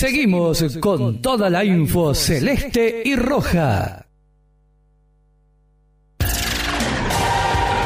Seguimos 0.00 0.62
con 0.78 1.22
toda 1.22 1.48
la 1.48 1.64
info 1.64 2.12
celeste 2.14 3.00
y 3.02 3.16
roja. 3.16 4.04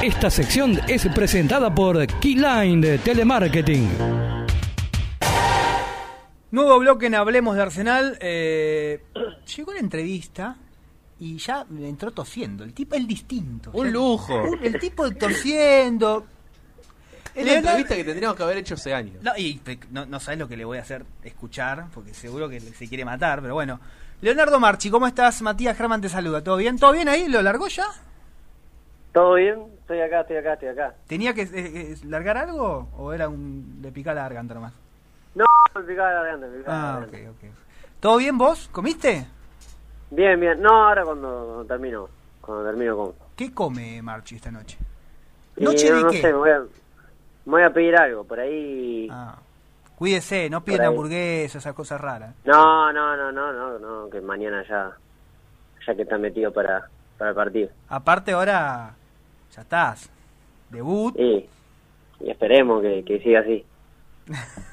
Esta 0.02 0.28
sección 0.28 0.80
es 0.88 1.06
presentada 1.14 1.72
por 1.72 2.04
Keyline 2.18 2.98
Telemarketing. 2.98 3.88
Nuevo 6.50 6.80
bloque 6.80 7.06
en 7.06 7.14
Hablemos 7.14 7.54
de 7.54 7.62
Arsenal. 7.62 8.18
Eh, 8.20 9.04
llegó 9.56 9.72
la 9.72 9.78
entrevista 9.78 10.56
y 11.20 11.36
ya 11.38 11.64
entró 11.80 12.10
tosiendo. 12.10 12.64
El 12.64 12.74
tipo 12.74 12.96
es 12.96 13.06
distinto. 13.06 13.70
Un 13.72 13.92
lujo. 13.92 14.34
Un- 14.34 14.58
el 14.64 14.80
tipo 14.80 15.08
tosiendo. 15.12 16.26
Es 17.40 17.46
la 17.46 17.54
entrevista 17.58 17.96
que 17.96 18.04
tendríamos 18.04 18.36
que 18.36 18.42
haber 18.42 18.56
hecho 18.58 18.74
hace 18.74 18.94
años. 18.94 19.22
No, 19.22 19.32
y 19.36 19.60
no, 19.90 20.06
no 20.06 20.20
sabes 20.20 20.38
lo 20.38 20.48
que 20.48 20.56
le 20.56 20.64
voy 20.64 20.78
a 20.78 20.82
hacer 20.82 21.04
escuchar, 21.22 21.86
porque 21.94 22.14
seguro 22.14 22.48
que 22.48 22.60
se 22.60 22.88
quiere 22.88 23.04
matar, 23.04 23.40
pero 23.42 23.54
bueno. 23.54 23.80
Leonardo 24.20 24.60
Marchi, 24.60 24.90
¿cómo 24.90 25.06
estás? 25.06 25.40
Matías 25.42 25.76
Germán 25.76 26.00
te 26.02 26.08
saluda. 26.10 26.42
¿Todo 26.44 26.56
bien? 26.58 26.78
¿Todo 26.78 26.92
bien 26.92 27.08
ahí? 27.08 27.26
¿Lo 27.28 27.40
largó 27.42 27.68
ya? 27.68 27.86
¿Todo 29.12 29.34
bien? 29.34 29.58
Estoy 29.80 30.00
acá, 30.02 30.20
estoy 30.20 30.36
acá, 30.36 30.52
estoy 30.52 30.68
acá. 30.68 30.94
¿Tenía 31.06 31.34
que 31.34 31.42
eh, 31.42 31.48
eh, 31.54 31.96
largar 32.04 32.36
algo 32.36 32.88
o 32.96 33.12
era 33.12 33.28
un 33.28 33.80
de 33.82 33.90
picar 33.90 34.14
la 34.14 34.22
garganta 34.22 34.54
nomás? 34.54 34.72
No, 35.34 35.44
me 35.74 35.82
picaba 35.82 36.10
la 36.12 36.22
garganta, 36.22 36.46
me 36.46 36.58
picaba 36.58 36.76
la 36.76 36.92
Ah, 36.92 36.98
ok, 36.98 37.10
garganta. 37.12 37.30
ok. 37.46 37.52
¿Todo 38.00 38.16
bien 38.18 38.38
vos? 38.38 38.68
¿Comiste? 38.70 39.26
Bien, 40.10 40.38
bien. 40.38 40.60
No, 40.60 40.88
ahora 40.88 41.04
cuando, 41.04 41.28
cuando 41.46 41.64
termino, 41.64 42.08
cuando 42.40 42.64
termino 42.64 42.96
con... 42.96 43.12
¿Qué 43.36 43.52
come 43.52 44.00
Marchi 44.02 44.36
esta 44.36 44.50
noche? 44.50 44.76
Y 45.56 45.64
¿Noche 45.64 45.90
no, 45.90 45.96
de 45.96 46.02
no 46.04 46.10
qué? 46.10 46.20
sé, 46.20 46.26
me 46.28 46.32
voy, 46.34 46.50
a, 46.50 46.62
me 47.46 47.52
voy 47.52 47.62
a 47.62 47.70
pedir 47.72 47.96
algo, 47.96 48.24
por 48.24 48.40
ahí... 48.40 49.08
Ah, 49.10 49.36
cuídese, 49.96 50.48
no 50.50 50.62
ahí. 50.82 50.88
hamburguesas, 50.88 51.56
esas 51.62 51.74
cosas 51.74 52.00
raras. 52.00 52.34
No, 52.44 52.92
no, 52.92 53.16
no, 53.16 53.30
no, 53.32 53.52
no, 53.52 53.78
no, 53.78 54.10
que 54.10 54.20
mañana 54.20 54.64
ya, 54.68 54.90
ya 55.86 55.94
que 55.94 56.02
está 56.02 56.18
metido 56.18 56.52
para, 56.52 56.88
para 57.18 57.30
el 57.30 57.36
partido. 57.36 57.68
Aparte 57.88 58.32
ahora, 58.32 58.94
ya 59.54 59.62
estás. 59.62 60.10
Debut. 60.70 61.14
Y, 61.18 61.48
y 62.20 62.30
esperemos 62.30 62.82
que, 62.82 63.04
que 63.04 63.18
siga 63.20 63.40
así. 63.40 63.64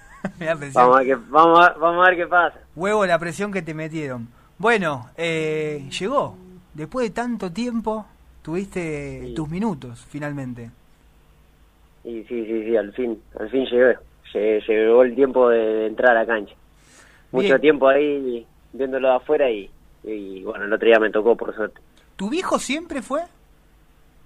Vamos 0.73 0.95
a, 0.95 0.99
ver 0.99 1.07
qué, 1.07 1.15
vamos, 1.29 1.59
a, 1.65 1.73
vamos 1.73 2.05
a 2.05 2.09
ver 2.09 2.17
qué 2.17 2.27
pasa. 2.27 2.59
Huevo 2.75 3.05
la 3.05 3.17
presión 3.17 3.51
que 3.51 3.61
te 3.61 3.73
metieron. 3.73 4.27
Bueno, 4.57 5.09
eh, 5.15 5.87
llegó. 5.97 6.35
Después 6.73 7.07
de 7.07 7.13
tanto 7.15 7.51
tiempo, 7.51 8.05
tuviste 8.41 9.27
Sí. 9.27 9.33
tus 9.35 9.47
minutos, 9.49 10.05
finalmente. 10.09 10.69
Y 12.07 12.23
sí, 12.23 12.45
sí, 12.45 12.63
sí, 12.63 12.77
al 12.77 12.93
fin, 12.93 13.21
al 13.37 13.49
fin 13.49 13.65
llegó. 13.65 13.99
Lle- 14.33 14.65
Llegó 14.67 15.03
el 15.03 15.15
tiempo 15.15 15.49
de, 15.49 15.57
de 15.59 15.87
entrar 15.87 16.11
a 16.15 16.21
la 16.21 16.25
cancha. 16.25 16.53
Mucho 17.31 17.47
Bien. 17.49 17.61
tiempo 17.61 17.87
ahí 17.89 18.45
viéndolo 18.71 19.09
de 19.09 19.15
afuera 19.15 19.49
y, 19.51 19.69
y 20.03 20.43
bueno, 20.43 20.65
el 20.65 20.73
otro 20.73 20.87
día 20.87 20.99
me 20.99 21.09
tocó 21.11 21.35
por 21.35 21.53
suerte. 21.53 21.79
¿Tu 22.15 22.29
viejo 22.29 22.59
siempre 22.59 23.01
fue? 23.01 23.21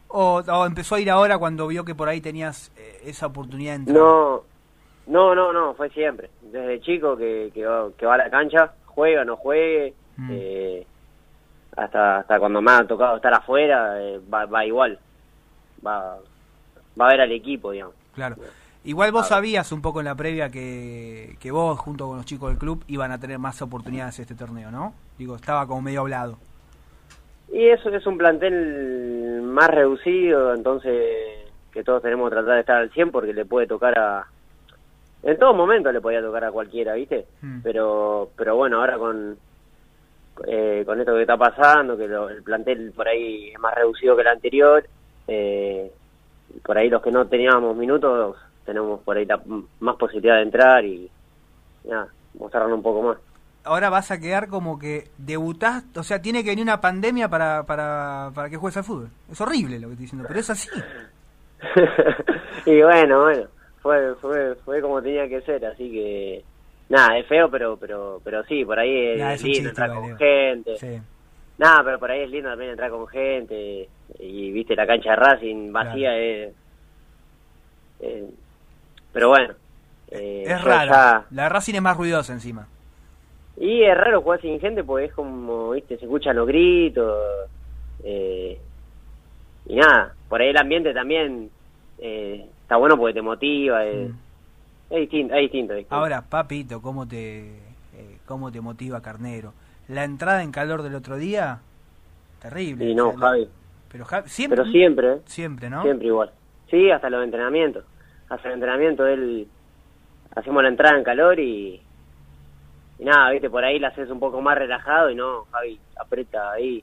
¿O, 0.09 0.42
o 0.46 0.66
empezó 0.66 0.96
a 0.96 1.00
ir 1.00 1.09
ahora 1.09 1.38
cuando 1.38 1.68
vio 1.68 1.84
que 1.86 1.96
por 1.96 2.09
ahí 2.09 2.22
tenías 2.22 2.72
eh, 2.78 3.02
esa 3.06 3.28
oportunidad 3.28 3.72
de 3.72 3.76
entrar? 3.78 3.96
No, 3.98 4.44
no, 5.08 5.34
no, 5.36 5.54
no, 5.54 5.74
fue 5.74 5.90
siempre. 5.90 6.30
Desde 6.42 6.82
chico 6.82 7.18
que, 7.18 7.50
que, 7.54 7.66
va, 7.66 7.90
que 7.98 8.06
va 8.06 8.16
a 8.16 8.18
la 8.18 8.30
cancha, 8.30 8.74
juega, 8.86 9.26
no 9.26 9.38
juegue, 9.38 9.94
Mm. 10.18 10.30
eh, 10.34 10.86
hasta 11.78 12.18
hasta 12.20 12.38
cuando 12.38 12.62
me 12.62 12.70
ha 12.72 12.86
tocado 12.86 13.16
estar 13.16 13.34
afuera, 13.34 13.96
eh, 14.02 14.20
va, 14.32 14.46
va 14.46 14.66
igual. 14.66 15.00
Va, 15.86 16.18
va 17.00 17.08
a 17.08 17.11
ver 17.11 17.22
al 17.22 17.31
equipo, 17.31 17.72
digamos. 17.72 17.95
Claro. 18.16 18.36
Igual 18.84 19.11
vos 19.11 19.28
sabías 19.28 19.72
un 19.72 19.81
poco 19.81 20.00
en 20.00 20.06
la 20.06 20.16
previa 20.16 20.50
que, 20.50 21.36
que 21.39 21.52
vos, 21.52 21.78
junto 21.80 22.08
con 22.08 22.17
los 22.17 22.25
chicos 22.25 22.50
del 22.50 22.58
club, 22.58 22.84
iban 22.88 23.11
a 23.11 23.20
tener 23.20 23.38
más 23.38 23.61
oportunidades 23.61 24.17
este 24.20 24.34
torneo, 24.34 24.72
¿no? 24.72 24.94
Digo, 25.19 25.36
estaba 25.36 25.67
como 25.67 25.81
medio 25.84 26.02
hablado. 26.02 26.38
Y 27.53 27.67
eso 27.67 27.89
es 27.89 28.08
un 28.08 28.17
plantel 28.17 29.42
más 29.44 29.69
reducido, 29.69 30.53
entonces 30.56 31.06
que 31.72 31.84
todos 31.84 32.02
tenemos 32.02 32.29
que 32.29 32.35
tratar 32.35 32.53
de 32.56 32.59
estar 32.62 32.78
al 32.78 32.90
100 32.91 33.12
porque 33.12 33.34
le 33.34 33.46
puede 33.46 33.68
tocar 33.68 33.97
a... 34.00 34.25
En 35.23 35.38
todo 35.38 35.53
momento 35.53 35.91
le 35.91 36.02
podía 36.02 36.22
tocar 36.22 36.44
a 36.46 36.52
cualquiera, 36.52 36.96
¿viste? 36.96 37.28
Mm. 37.41 37.59
Pero 37.62 38.31
pero 38.35 38.56
bueno, 38.56 38.79
ahora 38.79 38.97
con 38.97 39.38
eh, 40.47 40.81
con 40.85 41.00
esto 41.00 41.13
que 41.13 41.22
está 41.22 41.38
pasando, 41.38 41.96
que 41.96 42.08
lo- 42.08 42.29
el 42.29 42.41
plantel 42.41 42.91
por 42.96 43.08
ahí 43.08 43.50
es 43.50 43.59
más 43.59 43.75
reducido 43.75 44.16
que 44.16 44.22
el 44.23 44.28
anterior, 44.29 44.84
eh, 45.28 45.91
por 46.66 46.78
ahí 46.78 46.89
los 46.89 47.01
que 47.01 47.12
no 47.12 47.28
teníamos 47.28 47.75
minutos 47.75 48.38
tenemos 48.66 49.00
por 49.01 49.17
ahí 49.17 49.25
la- 49.25 49.41
más 49.79 49.95
posibilidad 49.95 50.35
de 50.38 50.44
entrar 50.44 50.85
y 50.85 51.09
nada, 51.84 52.07
mostrarnos 52.38 52.73
un 52.78 52.84
poco 52.84 53.01
más. 53.01 53.17
Ahora 53.63 53.89
vas 53.89 54.09
a 54.12 54.19
quedar 54.19 54.47
como 54.47 54.79
que 54.79 55.09
debutás, 55.17 55.84
o 55.95 56.03
sea, 56.03 56.22
tiene 56.22 56.44
que 56.44 56.50
venir 56.50 56.63
una 56.63 56.81
pandemia 56.81 57.29
para, 57.29 57.63
para, 57.63 58.31
para 58.34 58.50
que 58.50 58.57
juegues 58.57 58.78
al 58.78 58.84
fútbol. 58.84 59.09
Es 59.31 59.40
horrible 59.40 59.79
lo 59.79 59.88
que 59.88 59.94
estoy 59.94 60.06
diciendo, 60.06 60.25
pero 60.28 60.40
es 60.40 60.50
así. 60.50 60.69
y 62.66 62.81
bueno, 62.81 63.22
bueno, 63.22 63.44
fue, 63.81 64.16
fue, 64.16 64.56
fue 64.66 64.81
como 64.81 65.01
tenía 65.01 65.28
que 65.28 65.41
ser, 65.41 65.66
así 65.66 65.91
que 65.91 66.44
nada, 66.90 67.17
es 67.17 67.28
feo, 67.28 67.50
pero 67.50 67.78
pero 67.78 68.19
pero 68.23 68.44
sí, 68.45 68.66
por 68.66 68.79
ahí 68.79 68.95
es, 69.13 69.19
Nah, 69.19 69.34
es 69.34 69.44
un 69.44 69.50
lindo 69.50 69.69
chiste, 69.69 69.69
entrar 69.69 69.90
con 69.94 70.17
gente. 70.17 70.78
Sí. 70.78 71.01
Nada, 71.57 71.84
pero 71.84 72.00
por 72.00 72.09
ahí 72.11 72.22
es 72.22 72.31
lindo 72.31 72.50
también 72.50 72.72
entrar 72.72 72.90
con 72.90 73.07
gente 73.07 73.88
y 74.19 74.51
viste 74.51 74.75
la 74.75 74.85
cancha 74.88 75.11
de 75.11 75.16
Racing 75.16 75.72
vacía 75.72 76.09
Claro. 76.09 76.17
es, 76.23 76.53
eh, 78.01 78.29
pero 79.13 79.29
bueno. 79.29 79.53
eh, 80.09 80.44
es 80.47 80.63
raro. 80.63 80.91
ya- 80.91 81.25
La 81.31 81.44
de 81.44 81.49
Racing 81.49 81.75
es 81.75 81.81
más 81.81 81.97
ruidosa 81.97 82.33
encima. 82.33 82.67
y 83.57 83.83
es 83.83 83.95
raro 83.95 84.22
jugar 84.22 84.41
sin 84.41 84.59
gente 84.59 84.83
porque 84.83 85.05
es 85.05 85.13
como, 85.13 85.72
viste, 85.72 85.97
se 85.97 86.05
escuchan 86.05 86.35
los 86.35 86.47
gritos. 86.47 87.17
eh, 88.03 88.59
y 89.67 89.75
nada, 89.75 90.16
por 90.28 90.41
ahí 90.41 90.49
el 90.49 90.57
ambiente 90.57 90.91
también 90.93 91.51
eh, 91.99 92.47
está 92.63 92.78
bueno 92.78 92.97
porque 92.97 93.13
te 93.13 93.22
motiva. 93.22 93.81
Mm. 93.83 94.16
Es 94.89 94.99
distinto, 95.01 95.35
es 95.35 95.41
distinto. 95.41 95.73
es 95.73 95.78
distinto. 95.79 95.95
Ahora, 95.95 96.22
papito, 96.23 96.81
¿cómo 96.81 97.07
te, 97.07 97.53
cómo 98.25 98.51
te 98.51 98.59
motiva 98.59 99.01
Carnero? 99.01 99.53
La 99.88 100.03
entrada 100.03 100.41
en 100.41 100.51
calor 100.51 100.81
del 100.81 100.95
otro 100.95 101.17
día, 101.17 101.59
terrible. 102.41 102.85
Y 102.89 102.95
no, 102.95 103.09
O 103.09 103.11
sea, 103.11 103.19
Javi. 103.19 103.47
Pero 103.91 104.06
Javi, 104.06 104.29
siempre, 104.29 104.57
Pero 104.57 104.72
siempre, 104.72 105.13
¿eh? 105.13 105.18
siempre, 105.25 105.69
¿no? 105.69 105.81
Siempre 105.84 106.07
igual. 106.07 106.31
Sí, 106.69 106.90
hasta 106.90 107.09
los 107.09 107.24
entrenamientos. 107.24 107.84
Hasta 108.29 108.47
el 108.47 108.53
entrenamiento 108.56 109.06
él 109.06 109.47
hacemos 110.35 110.63
la 110.63 110.69
entrada 110.69 110.97
en 110.97 111.03
calor 111.03 111.40
y, 111.40 111.81
y 113.00 113.03
nada, 113.03 113.31
viste, 113.31 113.50
por 113.50 113.63
ahí 113.66 113.79
la 113.79 113.90
haces 113.90 114.09
un 114.09 114.19
poco 114.19 114.41
más 114.41 114.57
relajado 114.57 115.09
y 115.09 115.16
no, 115.16 115.46
Javi 115.52 115.78
aprieta 116.00 116.52
ahí, 116.52 116.81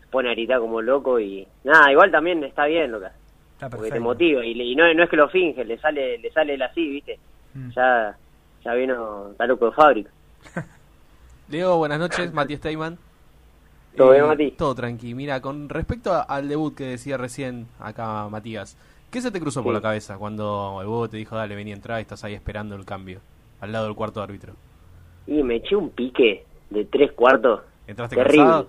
se 0.00 0.06
pone 0.06 0.30
a 0.30 0.32
gritar 0.32 0.60
como 0.60 0.80
loco 0.80 1.20
y 1.20 1.46
nada, 1.64 1.92
igual 1.92 2.10
también 2.10 2.42
está 2.44 2.64
bien 2.64 2.90
lo 2.92 3.00
que 3.00 3.06
hace, 3.06 3.76
porque 3.76 3.90
te 3.90 4.00
motiva 4.00 4.44
y, 4.44 4.74
no, 4.74 4.92
no 4.94 5.02
es 5.02 5.10
que 5.10 5.16
lo 5.16 5.28
finge, 5.28 5.64
le 5.66 5.76
sale 5.78 6.16
le 6.18 6.30
sale 6.32 6.54
él 6.54 6.62
así, 6.62 6.88
viste, 6.88 7.18
Mm. 7.56 7.70
ya 7.70 8.16
ya 8.64 8.74
vino, 8.74 9.30
está 9.30 9.46
loco 9.46 9.66
de 9.66 9.72
fábrica. 9.72 10.10
Leo, 11.48 11.78
buenas 11.78 11.98
noches, 11.98 12.32
Matías 12.34 12.58
Steyman. 12.60 12.98
¿Todo 13.96 14.10
bien, 14.12 14.26
Mati? 14.26 14.50
Todo 14.52 14.74
tranqui. 14.74 15.14
Mira, 15.14 15.40
con 15.40 15.68
respecto 15.68 16.12
a- 16.12 16.22
al 16.22 16.48
debut 16.48 16.74
que 16.74 16.84
decía 16.84 17.16
recién 17.16 17.66
acá 17.80 18.28
Matías, 18.28 18.76
¿qué 19.10 19.20
se 19.20 19.30
te 19.30 19.40
cruzó 19.40 19.62
por 19.62 19.72
la 19.72 19.80
cabeza 19.80 20.16
cuando 20.18 20.78
el 20.82 20.86
huevo 20.86 21.08
te 21.08 21.16
dijo, 21.16 21.36
dale, 21.36 21.54
vení 21.56 21.70
a 21.72 21.74
entrar 21.76 21.98
y 21.98 22.02
estás 22.02 22.22
ahí 22.24 22.34
esperando 22.34 22.74
el 22.76 22.84
cambio, 22.84 23.20
al 23.60 23.72
lado 23.72 23.86
del 23.86 23.94
cuarto 23.94 24.22
árbitro? 24.22 24.52
Y 25.26 25.42
me 25.42 25.56
eché 25.56 25.74
un 25.76 25.90
pique 25.90 26.44
de 26.70 26.84
tres 26.84 27.12
cuartos. 27.12 27.60
¿Entraste 27.86 28.16
Terrible. 28.16 28.38
cansado? 28.44 28.68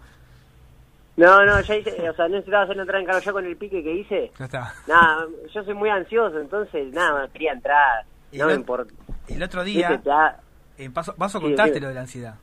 No, 1.17 1.43
no, 1.45 1.59
ya 1.61 1.75
hice, 1.75 2.09
o 2.09 2.13
sea, 2.15 2.27
necesitaba 2.27 2.63
hacer 2.63 2.75
la 2.75 2.83
entrada 2.83 3.03
en 3.03 3.21
ya 3.25 3.31
con 3.31 3.45
el 3.45 3.57
pique 3.57 3.81
que 3.83 3.91
hice. 3.95 4.31
Ya 4.37 4.45
está. 4.45 4.73
Nada, 4.87 5.25
yo 5.53 5.63
soy 5.63 5.73
muy 5.73 5.89
ansioso, 5.89 6.39
entonces 6.39 6.93
nada, 6.93 7.27
quería 7.29 7.53
entrar. 7.53 8.05
Y 8.31 8.37
No 8.37 8.43
no- 8.45 8.49
me 8.51 8.55
importa. 8.55 8.93
El 9.27 9.41
otro 9.41 9.63
día, 9.63 9.99
en 10.77 10.93
paso, 10.93 11.15
paso 11.15 11.39
Sí, 11.39 11.45
contaste 11.45 11.73
sí. 11.73 11.79
lo 11.79 11.87
de 11.87 11.93
la 11.95 12.01
ansiedad. 12.01 12.35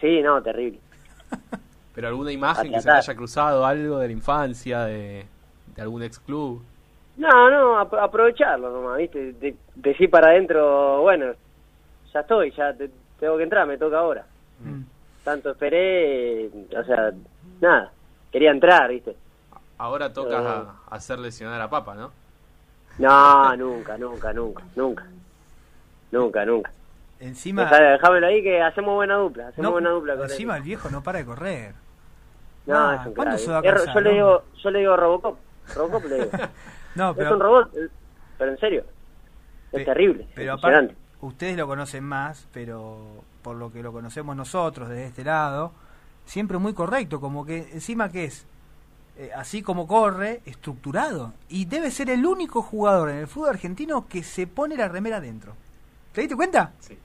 Sí, 0.00 0.22
no, 0.22 0.40
terrible. 0.42 0.78
¿Pero 1.94 2.08
alguna 2.08 2.32
imagen 2.32 2.72
que 2.72 2.80
se 2.80 2.88
te 2.88 2.90
haya 2.96 3.14
cruzado, 3.14 3.64
algo 3.64 3.98
de 3.98 4.06
la 4.08 4.12
infancia, 4.12 4.80
de, 4.84 5.26
de 5.76 5.82
algún 5.82 6.02
ex 6.02 6.18
club? 6.18 6.62
No, 7.16 7.50
no, 7.50 7.78
ap- 7.78 7.94
aprovecharlo 7.94 8.70
nomás, 8.70 8.98
¿viste? 8.98 9.32
De, 9.34 9.54
decir 9.76 10.10
para 10.10 10.28
adentro, 10.28 11.02
bueno, 11.02 11.26
ya 12.12 12.20
estoy, 12.20 12.50
ya 12.50 12.72
te- 12.74 12.90
tengo 13.20 13.36
que 13.36 13.44
entrar, 13.44 13.66
me 13.66 13.78
toca 13.78 13.98
ahora. 13.98 14.24
Mm. 14.60 14.82
Tanto 15.22 15.50
esperé, 15.52 16.50
o 16.76 16.84
sea, 16.84 17.12
nada, 17.60 17.92
quería 18.32 18.50
entrar, 18.50 18.90
¿viste? 18.90 19.14
Ahora 19.78 20.12
toca 20.12 20.40
Eh. 20.42 20.46
a- 20.46 20.74
hacer 20.96 21.18
lesionar 21.20 21.60
a 21.60 21.70
Papa, 21.70 21.94
¿no? 21.94 22.10
No, 22.98 23.56
nunca, 23.56 23.96
nunca, 23.98 24.32
nunca, 24.32 24.62
nunca. 24.76 25.06
Nunca, 26.10 26.44
nunca. 26.44 26.70
Encima, 27.20 27.62
Dejá- 27.62 27.92
Dejámelo 27.92 28.26
ahí 28.26 28.42
que 28.42 28.60
hacemos 28.62 28.94
buena 28.94 29.14
dupla, 29.16 29.48
hacemos 29.48 29.64
no, 29.64 29.72
buena 29.72 29.90
dupla 29.90 30.14
con 30.16 30.24
encima 30.24 30.54
él. 30.54 30.58
el 30.58 30.64
viejo 30.64 30.90
no 30.90 31.02
para 31.02 31.18
de 31.18 31.24
correr. 31.24 31.74
No, 32.66 32.76
Ah, 32.76 32.98
es 33.00 33.06
un 33.06 33.14
¿cuándo 33.14 33.36
crack. 33.36 33.44
se 33.44 33.50
va 33.50 33.58
a 33.58 33.62
Es 33.62 33.70
ro- 33.74 33.76
cansar, 33.76 33.94
yo 33.94 34.00
le 34.00 34.10
digo, 34.12 34.42
yo 34.62 34.70
le 34.70 34.78
digo 34.80 34.96
Robocop, 34.96 35.38
Robocop 35.74 36.04
le 36.06 36.16
digo. 36.16 36.30
No, 36.94 37.10
Es 37.10 37.30
un 37.30 37.40
robot, 37.40 37.76
eh, 37.76 37.88
pero 38.38 38.50
en 38.52 38.58
serio. 38.58 38.84
Es 39.72 39.72
Pe- 39.72 39.84
terrible, 39.84 40.26
pero 40.34 40.52
aparte, 40.54 40.94
ustedes 41.20 41.56
lo 41.56 41.66
conocen 41.66 42.04
más, 42.04 42.46
pero 42.52 43.24
por 43.42 43.56
lo 43.56 43.72
que 43.72 43.82
lo 43.82 43.92
conocemos 43.92 44.36
nosotros 44.36 44.88
desde 44.88 45.06
este 45.06 45.24
lado, 45.24 45.72
siempre 46.24 46.58
muy 46.58 46.72
correcto, 46.72 47.20
como 47.20 47.44
que 47.44 47.58
encima 47.72 48.08
que 48.10 48.24
es, 48.26 48.46
eh, 49.18 49.30
así 49.34 49.62
como 49.62 49.86
corre, 49.88 50.40
estructurado. 50.46 51.32
Y 51.48 51.64
debe 51.66 51.90
ser 51.90 52.10
el 52.10 52.24
único 52.24 52.62
jugador 52.62 53.10
en 53.10 53.16
el 53.18 53.26
fútbol 53.26 53.50
argentino 53.50 54.06
que 54.08 54.22
se 54.22 54.46
pone 54.46 54.76
la 54.76 54.88
remera 54.88 55.16
adentro. 55.16 55.54
¿Te 56.12 56.20
diste 56.22 56.36
cuenta? 56.36 56.72
Sí. 56.80 56.96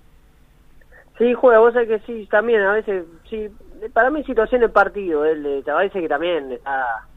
Sí, 1.18 1.34
juega, 1.34 1.60
vos 1.60 1.74
sabés 1.74 1.90
que 1.90 2.00
sí, 2.06 2.28
también 2.32 2.62
a 2.62 2.74
veces, 2.74 3.06
sí, 3.30 3.50
para 3.94 4.10
mí 4.10 4.24
situación 4.24 4.62
de 4.62 4.70
partido, 4.70 5.26
él, 5.26 5.46
eh, 5.46 5.72
a 5.72 5.76
veces 5.76 6.02
que 6.02 6.10
también 6.10 6.52
está, 6.52 7.08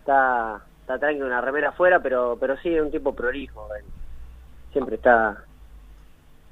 está, 0.00 0.62
está 0.82 0.98
tranquilo 0.98 1.26
una 1.26 1.40
remera 1.40 1.70
afuera, 1.70 2.00
pero, 2.00 2.36
pero 2.38 2.56
sí, 2.58 2.74
es 2.74 2.82
un 2.82 2.90
tipo 2.90 3.14
prolijo, 3.14 3.66
él. 3.74 3.84
siempre 4.72 4.96
está, 4.96 5.44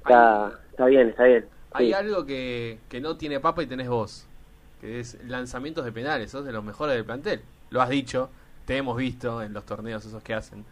está, 0.00 0.52
está 0.70 0.86
bien, 0.86 1.08
está 1.08 1.24
bien. 1.24 1.46
Hay 1.72 1.88
sí. 1.88 1.92
algo 1.92 2.24
que, 2.24 2.78
que 2.88 3.00
no 3.00 3.16
tiene 3.16 3.40
Papa 3.40 3.62
y 3.62 3.66
tenés 3.66 3.88
vos, 3.88 4.26
que 4.80 5.00
es 5.00 5.22
lanzamientos 5.24 5.84
de 5.84 5.92
penales, 5.92 6.30
sos 6.30 6.44
de 6.44 6.52
los 6.52 6.64
mejores 6.64 6.94
del 6.94 7.04
plantel. 7.04 7.42
Lo 7.70 7.82
has 7.82 7.90
dicho, 7.90 8.30
te 8.64 8.76
hemos 8.76 8.96
visto 8.96 9.42
en 9.42 9.52
los 9.52 9.66
torneos 9.66 10.04
esos 10.04 10.22
que 10.22 10.34
hacen. 10.34 10.64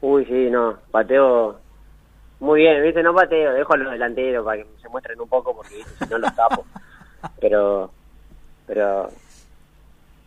Uy, 0.00 0.24
sí, 0.24 0.50
no, 0.50 0.78
pateo 0.90 1.60
muy 2.42 2.62
bien, 2.62 2.82
viste, 2.82 3.04
no 3.04 3.14
pateo, 3.14 3.52
dejo 3.52 3.72
a 3.74 3.76
los 3.76 3.92
delanteros 3.92 4.44
para 4.44 4.60
que 4.60 4.68
se 4.82 4.88
muestren 4.88 5.20
un 5.20 5.28
poco 5.28 5.54
porque 5.54 5.76
¿viste? 5.76 6.04
si 6.04 6.10
no 6.10 6.18
los 6.18 6.34
tapo. 6.34 6.66
pero, 7.40 7.92
pero 8.66 9.10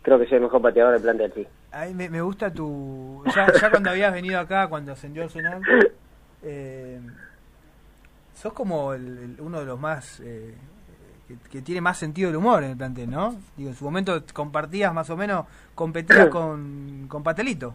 creo 0.02 0.18
que 0.18 0.26
soy 0.26 0.36
el 0.36 0.42
mejor 0.44 0.62
pateador 0.62 0.92
del 0.94 1.02
plantel, 1.02 1.32
sí. 1.34 1.46
Ay, 1.72 1.94
me, 1.94 2.08
me 2.08 2.20
gusta 2.22 2.50
tu... 2.50 3.24
Ya, 3.34 3.52
ya 3.52 3.70
cuando 3.70 3.90
habías 3.90 4.12
venido 4.12 4.40
acá, 4.40 4.68
cuando 4.68 4.92
ascendió 4.92 5.24
Arsenal, 5.24 5.62
eh, 6.44 7.00
sos 8.34 8.52
como 8.52 8.92
el- 8.94 9.18
el- 9.18 9.40
uno 9.40 9.60
de 9.60 9.66
los 9.66 9.78
más... 9.80 10.20
eh, 10.20 10.54
que, 11.28 11.36
que 11.50 11.62
tiene 11.62 11.80
más 11.80 11.98
sentido 11.98 12.28
del 12.28 12.36
humor 12.36 12.62
en 12.62 12.70
el 12.70 12.76
plantel, 12.76 13.10
¿no? 13.10 13.34
Digo, 13.56 13.70
en 13.70 13.74
su 13.76 13.84
momento 13.84 14.22
compartías 14.32 14.94
más 14.94 15.10
o 15.10 15.16
menos, 15.16 15.46
competías 15.74 16.28
con, 16.30 17.06
con 17.08 17.22
Pastelito. 17.24 17.74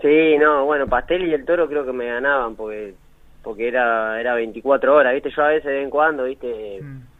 Sí, 0.00 0.36
no, 0.38 0.64
bueno, 0.64 0.88
Pastel 0.88 1.26
y 1.28 1.34
el 1.34 1.44
Toro 1.44 1.68
creo 1.68 1.84
que 1.84 1.92
me 1.92 2.06
ganaban 2.06 2.56
porque 2.56 2.94
porque 3.42 3.68
era 3.68 4.20
era 4.20 4.34
24 4.34 4.94
horas, 4.96 5.14
¿viste? 5.14 5.30
Yo 5.30 5.42
a 5.42 5.48
veces 5.48 5.64
de 5.64 5.72
vez 5.74 5.84
en 5.84 5.90
cuando, 5.90 6.24
¿viste? 6.24 6.82
Mm, 6.82 7.11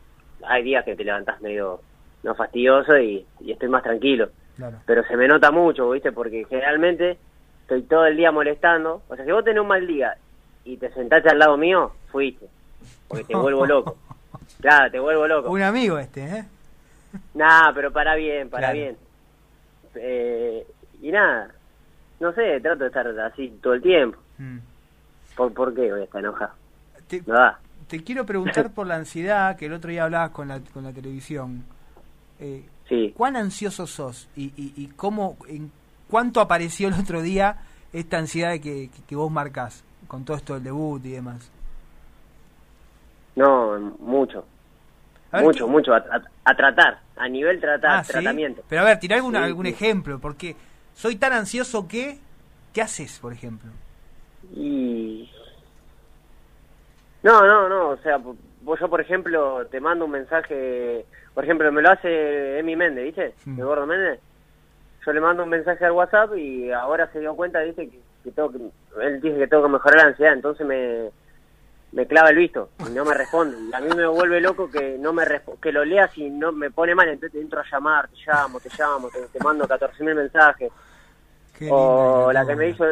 Hay 0.47 0.63
días 0.63 0.85
que 0.85 0.97
te 0.97 1.05
levantás 1.05 1.41
medio 1.41 1.81
no 2.23 2.35
fastidioso 2.35 2.97
y, 2.99 3.27
y 3.41 3.53
estoy 3.53 3.69
más 3.69 3.83
tranquilo. 3.83 4.29
claro. 4.57 4.79
Pero 4.87 5.03
se 5.05 5.17
me 5.17 5.27
nota 5.29 5.51
mucho, 5.51 5.91
¿viste? 5.91 6.13
Porque 6.13 6.45
generalmente 6.49 7.19
estoy 7.63 7.83
todo 7.83 8.07
el 8.07 8.17
día 8.17 8.31
molestando. 8.31 9.03
O 9.09 9.17
sea, 9.17 9.25
si 9.25 9.33
vos 9.33 9.45
tenés 9.45 9.61
un 9.63 9.69
mal 9.69 9.87
día 9.87 10.17
y 10.65 10.77
te 10.77 10.91
sentaste 10.93 11.31
al 11.31 11.39
lado 11.39 11.57
mío, 11.57 11.93
fuiste. 12.11 12.47
Porque 13.09 13.25
te 13.25 13.37
vuelvo 13.37 13.67
loco. 13.67 13.97
Claro, 14.61 14.91
te 14.93 15.01
vuelvo 15.01 15.27
loco. 15.27 15.51
Un 15.51 15.63
amigo 15.63 15.99
este, 15.99 16.23
¿eh? 16.25 16.45
Nah, 17.35 17.73
pero 17.75 17.91
para 17.93 18.15
bien, 18.15 18.49
para 18.49 18.69
Claro. 18.69 18.79
bien. 18.79 18.97
Eh, 19.97 20.65
y 21.01 21.11
nada, 21.11 21.49
no 22.21 22.33
sé, 22.33 22.61
trato 22.61 22.85
de 22.85 22.87
estar 22.89 23.07
así 23.21 23.49
todo 23.61 23.75
el 23.75 23.83
tiempo. 23.83 24.19
Mm. 24.39 24.59
¿Por, 25.37 25.53
por 25.53 25.75
qué 25.75 25.91
voy 25.91 26.03
a 26.03 26.05
estar 26.05 26.21
enojado? 26.21 26.53
Te, 27.09 27.23
No 27.27 27.35
da. 27.35 27.59
Te 27.93 28.03
quiero 28.03 28.25
preguntar 28.25 28.73
por 28.73 28.87
la 28.87 28.95
ansiedad 28.97 29.55
que 29.57 29.67
el 29.67 29.75
otro 29.75 29.91
día 29.91 30.05
hablabas 30.05 30.31
con 30.31 30.49
la, 30.49 30.61
con 30.73 30.83
la 30.83 30.93
televisión. 30.93 31.63
Eh, 32.41 32.65
Sí. 32.89 33.13
¿Cuán 33.17 33.37
ansioso 33.37 33.87
sos? 33.87 34.29
¿Y, 34.37 34.47
y, 34.57 34.73
y 34.77 34.87
cómo, 34.97 35.37
en 35.49 35.71
cuánto 36.09 36.41
apareció 36.41 36.89
el 36.89 36.95
otro 36.95 37.23
día 37.23 37.59
esta 37.93 38.19
ansiedad 38.19 38.53
que, 38.61 38.91
que, 39.07 39.15
vos 39.17 39.31
marcás 39.31 39.83
con 40.09 40.25
todo 40.25 40.37
esto 40.37 40.55
del 40.55 40.65
debut 40.65 41.03
y 41.07 41.11
demás? 41.13 41.51
No, 43.37 43.79
mucho. 43.99 44.45
Ver, 45.33 45.43
mucho, 45.45 45.65
¿qué- 45.67 45.71
mucho. 45.71 45.95
A, 45.95 45.99
a- 45.99 46.23
a 46.45 46.55
tratar. 46.57 47.01
A 47.17 47.29
nivel 47.29 47.61
tratar, 47.61 48.01
Ah, 48.01 48.05
¿sí? 48.05 48.13
tratamiento. 48.13 48.63
Pero 48.69 48.83
a 48.83 48.85
ver, 48.85 48.99
Sí, 49.37 49.45
algún 49.45 49.67
sí. 49.67 49.73
ejemplo, 49.73 50.19
porque 50.19 50.57
soy 50.95 51.17
tan 51.17 51.33
ansioso 51.33 51.87
que... 51.89 52.19
¿Qué 52.75 52.81
haces, 52.83 53.19
por 53.21 53.33
ejemplo? 53.35 53.71
Y... 54.55 55.31
No, 57.23 57.47
no, 57.47 57.69
no, 57.69 57.89
o 57.91 57.97
sea, 57.99 58.19
vos 58.19 58.81
yo 58.81 58.89
por 58.89 59.01
ejemplo 59.01 59.67
te 59.67 59.81
mando 59.81 60.05
un 60.05 60.11
mensaje, 60.13 61.05
por 61.35 61.45
ejemplo 61.45 61.71
me 61.71 61.83
lo 61.83 61.91
hace 61.91 62.59
Emi 62.59 62.77
Méndez, 62.77 63.05
¿viste? 63.05 63.35
Mm. 63.45 63.59
El 63.59 63.65
gordo 63.65 63.87
Méndez. 63.87 64.21
Yo 65.05 65.13
le 65.13 65.21
mando 65.21 65.43
un 65.43 65.49
mensaje 65.49 65.85
al 65.85 65.93
WhatsApp 65.93 66.37
y 66.37 66.71
ahora 66.71 67.11
se 67.13 67.21
dio 67.21 67.35
cuenta, 67.35 67.61
¿viste? 67.61 67.89
Que, 67.89 68.01
que 68.25 68.31
tengo 68.31 68.53
que, 68.53 68.59
él 69.01 69.21
dice 69.21 69.39
que 69.39 69.49
tengo 69.49 69.65
que 69.65 69.73
mejorar 69.73 69.99
la 69.99 70.09
ansiedad, 70.09 70.33
entonces 70.33 70.65
me, 70.67 71.11
me 71.93 72.07
clava 72.07 72.31
el 72.31 72.37
visto 72.37 72.71
y 72.89 72.93
no 72.93 73.05
me 73.05 73.15
responde. 73.15 73.57
Y 73.71 73.75
a 73.75 73.81
mí 73.81 73.89
me 73.95 74.07
vuelve 74.07 74.41
loco 74.41 74.71
que 74.71 74.97
no 74.99 75.13
me 75.13 75.25
que 75.61 75.73
lo 75.73 75.85
leas 75.85 76.17
y 76.17 76.31
no 76.31 76.53
me 76.53 76.71
pone 76.71 76.95
mal, 76.95 77.09
entonces 77.09 77.41
entro 77.41 77.61
a 77.61 77.65
llamar, 77.71 78.09
te 78.09 78.17
llamo, 78.27 78.61
te 78.61 78.69
llamo, 78.77 79.11
te, 79.11 79.21
te 79.27 79.45
mando 79.45 79.67
14.000 79.67 80.15
mensajes. 80.15 80.73
Qué 81.59 81.69
O 81.71 82.29
linda 82.29 82.33
la 82.33 82.47
que 82.47 82.57
me 82.57 82.69
hizo 82.69 82.85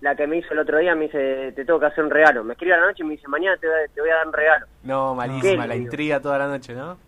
la 0.00 0.14
que 0.14 0.26
me 0.26 0.38
hizo 0.38 0.52
el 0.52 0.60
otro 0.60 0.78
día 0.78 0.94
me 0.94 1.06
dice, 1.06 1.52
te 1.52 1.64
tengo 1.64 1.80
que 1.80 1.86
hacer 1.86 2.04
un 2.04 2.10
regalo. 2.10 2.44
Me 2.44 2.52
escribe 2.52 2.74
a 2.74 2.78
la 2.78 2.86
noche 2.86 3.02
y 3.02 3.06
me 3.06 3.12
dice, 3.12 3.28
mañana 3.28 3.56
te 3.56 3.66
voy 3.66 3.76
a, 3.76 3.88
te 3.88 4.00
voy 4.00 4.10
a 4.10 4.14
dar 4.14 4.26
un 4.26 4.32
regalo. 4.32 4.66
No, 4.84 5.10
¿Qué 5.10 5.16
malísima, 5.16 5.66
la 5.66 5.76
intriga 5.76 6.20
toda 6.20 6.38
la 6.38 6.46
noche, 6.46 6.74
¿no? 6.74 6.98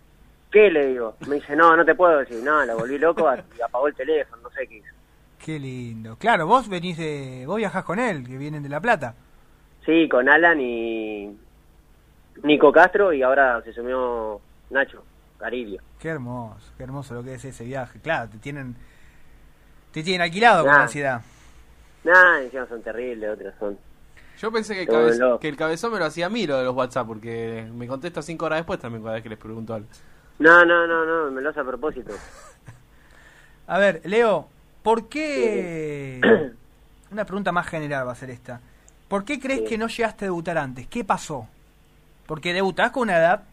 ¿Qué 0.51 0.69
le 0.69 0.87
digo? 0.87 1.15
Me 1.27 1.35
dice, 1.35 1.55
no, 1.55 1.75
no 1.77 1.85
te 1.85 1.95
puedo 1.95 2.19
decir. 2.19 2.43
No, 2.43 2.65
la 2.65 2.75
volví 2.75 2.97
loco 2.97 3.29
y 3.57 3.61
apagó 3.61 3.87
el 3.87 3.95
teléfono, 3.95 4.41
no 4.43 4.49
sé 4.49 4.67
qué 4.67 4.77
hizo. 4.77 4.93
Qué 5.43 5.57
lindo. 5.57 6.17
Claro, 6.17 6.45
vos 6.45 6.67
venís 6.67 6.97
de... 6.97 7.45
Vos 7.47 7.57
viajás 7.57 7.83
con 7.85 7.97
él, 7.97 8.27
que 8.27 8.37
vienen 8.37 8.61
de 8.61 8.69
La 8.69 8.81
Plata. 8.81 9.15
Sí, 9.85 10.07
con 10.09 10.29
Alan 10.29 10.59
y 10.59 11.35
Nico 12.43 12.71
Castro 12.71 13.13
y 13.13 13.23
ahora 13.23 13.61
se 13.63 13.73
sumió 13.73 14.39
Nacho, 14.69 15.03
Caribio. 15.39 15.81
Qué 15.97 16.09
hermoso, 16.09 16.71
qué 16.77 16.83
hermoso 16.83 17.15
lo 17.15 17.23
que 17.23 17.35
es 17.35 17.45
ese 17.45 17.63
viaje. 17.63 17.99
Claro, 18.01 18.29
te 18.29 18.37
tienen... 18.37 18.75
Te 19.91 20.03
tienen 20.03 20.21
alquilado 20.21 20.63
con 20.63 20.73
ansiedad. 20.73 21.21
Nah, 22.03 22.39
encima 22.41 22.65
son 22.67 22.81
terribles, 22.81 23.29
otros 23.31 23.53
son. 23.59 23.77
Yo 24.39 24.51
pensé 24.51 24.73
que 24.73 24.81
el, 24.81 24.87
Todo 24.87 25.07
cabe- 25.07 25.17
loco. 25.17 25.39
que 25.39 25.47
el 25.49 25.55
cabezón 25.57 25.93
me 25.93 25.99
lo 25.99 26.05
hacía 26.05 26.25
a 26.25 26.29
mí 26.29 26.47
lo 26.47 26.57
de 26.57 26.63
los 26.63 26.75
WhatsApp, 26.75 27.05
porque 27.07 27.67
me 27.75 27.87
contesta 27.87 28.21
cinco 28.21 28.45
horas 28.45 28.59
después 28.59 28.79
también 28.79 29.03
cada 29.03 29.15
vez 29.15 29.23
que 29.23 29.29
les 29.29 29.37
pregunto 29.37 29.73
algo. 29.75 29.87
No, 30.39 30.65
no, 30.65 30.87
no, 30.87 31.05
no, 31.05 31.31
me 31.31 31.41
lo 31.41 31.49
hace 31.51 31.59
a 31.59 31.63
propósito. 31.63 32.11
A 33.67 33.77
ver, 33.77 34.01
Leo, 34.05 34.47
¿por 34.83 35.07
qué... 35.07 36.51
Una 37.11 37.25
pregunta 37.25 37.51
más 37.51 37.67
general 37.67 38.07
va 38.07 38.13
a 38.13 38.15
ser 38.15 38.29
esta. 38.31 38.59
¿Por 39.07 39.23
qué 39.25 39.39
crees 39.39 39.59
Sí. 39.61 39.65
que 39.67 39.77
no 39.77 39.87
llegaste 39.87 40.25
a 40.25 40.27
debutar 40.27 40.57
antes? 40.57 40.87
¿Qué 40.87 41.03
pasó? 41.03 41.47
Porque 42.25 42.53
debutás 42.53 42.91
con 42.91 43.03
una 43.03 43.17
edad 43.17 43.43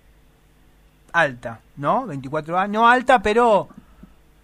alta, 1.13 1.61
¿no? 1.77 2.07
24 2.07 2.57
años, 2.59 2.73
no 2.83 2.89
alta, 2.89 3.21
pero 3.21 3.69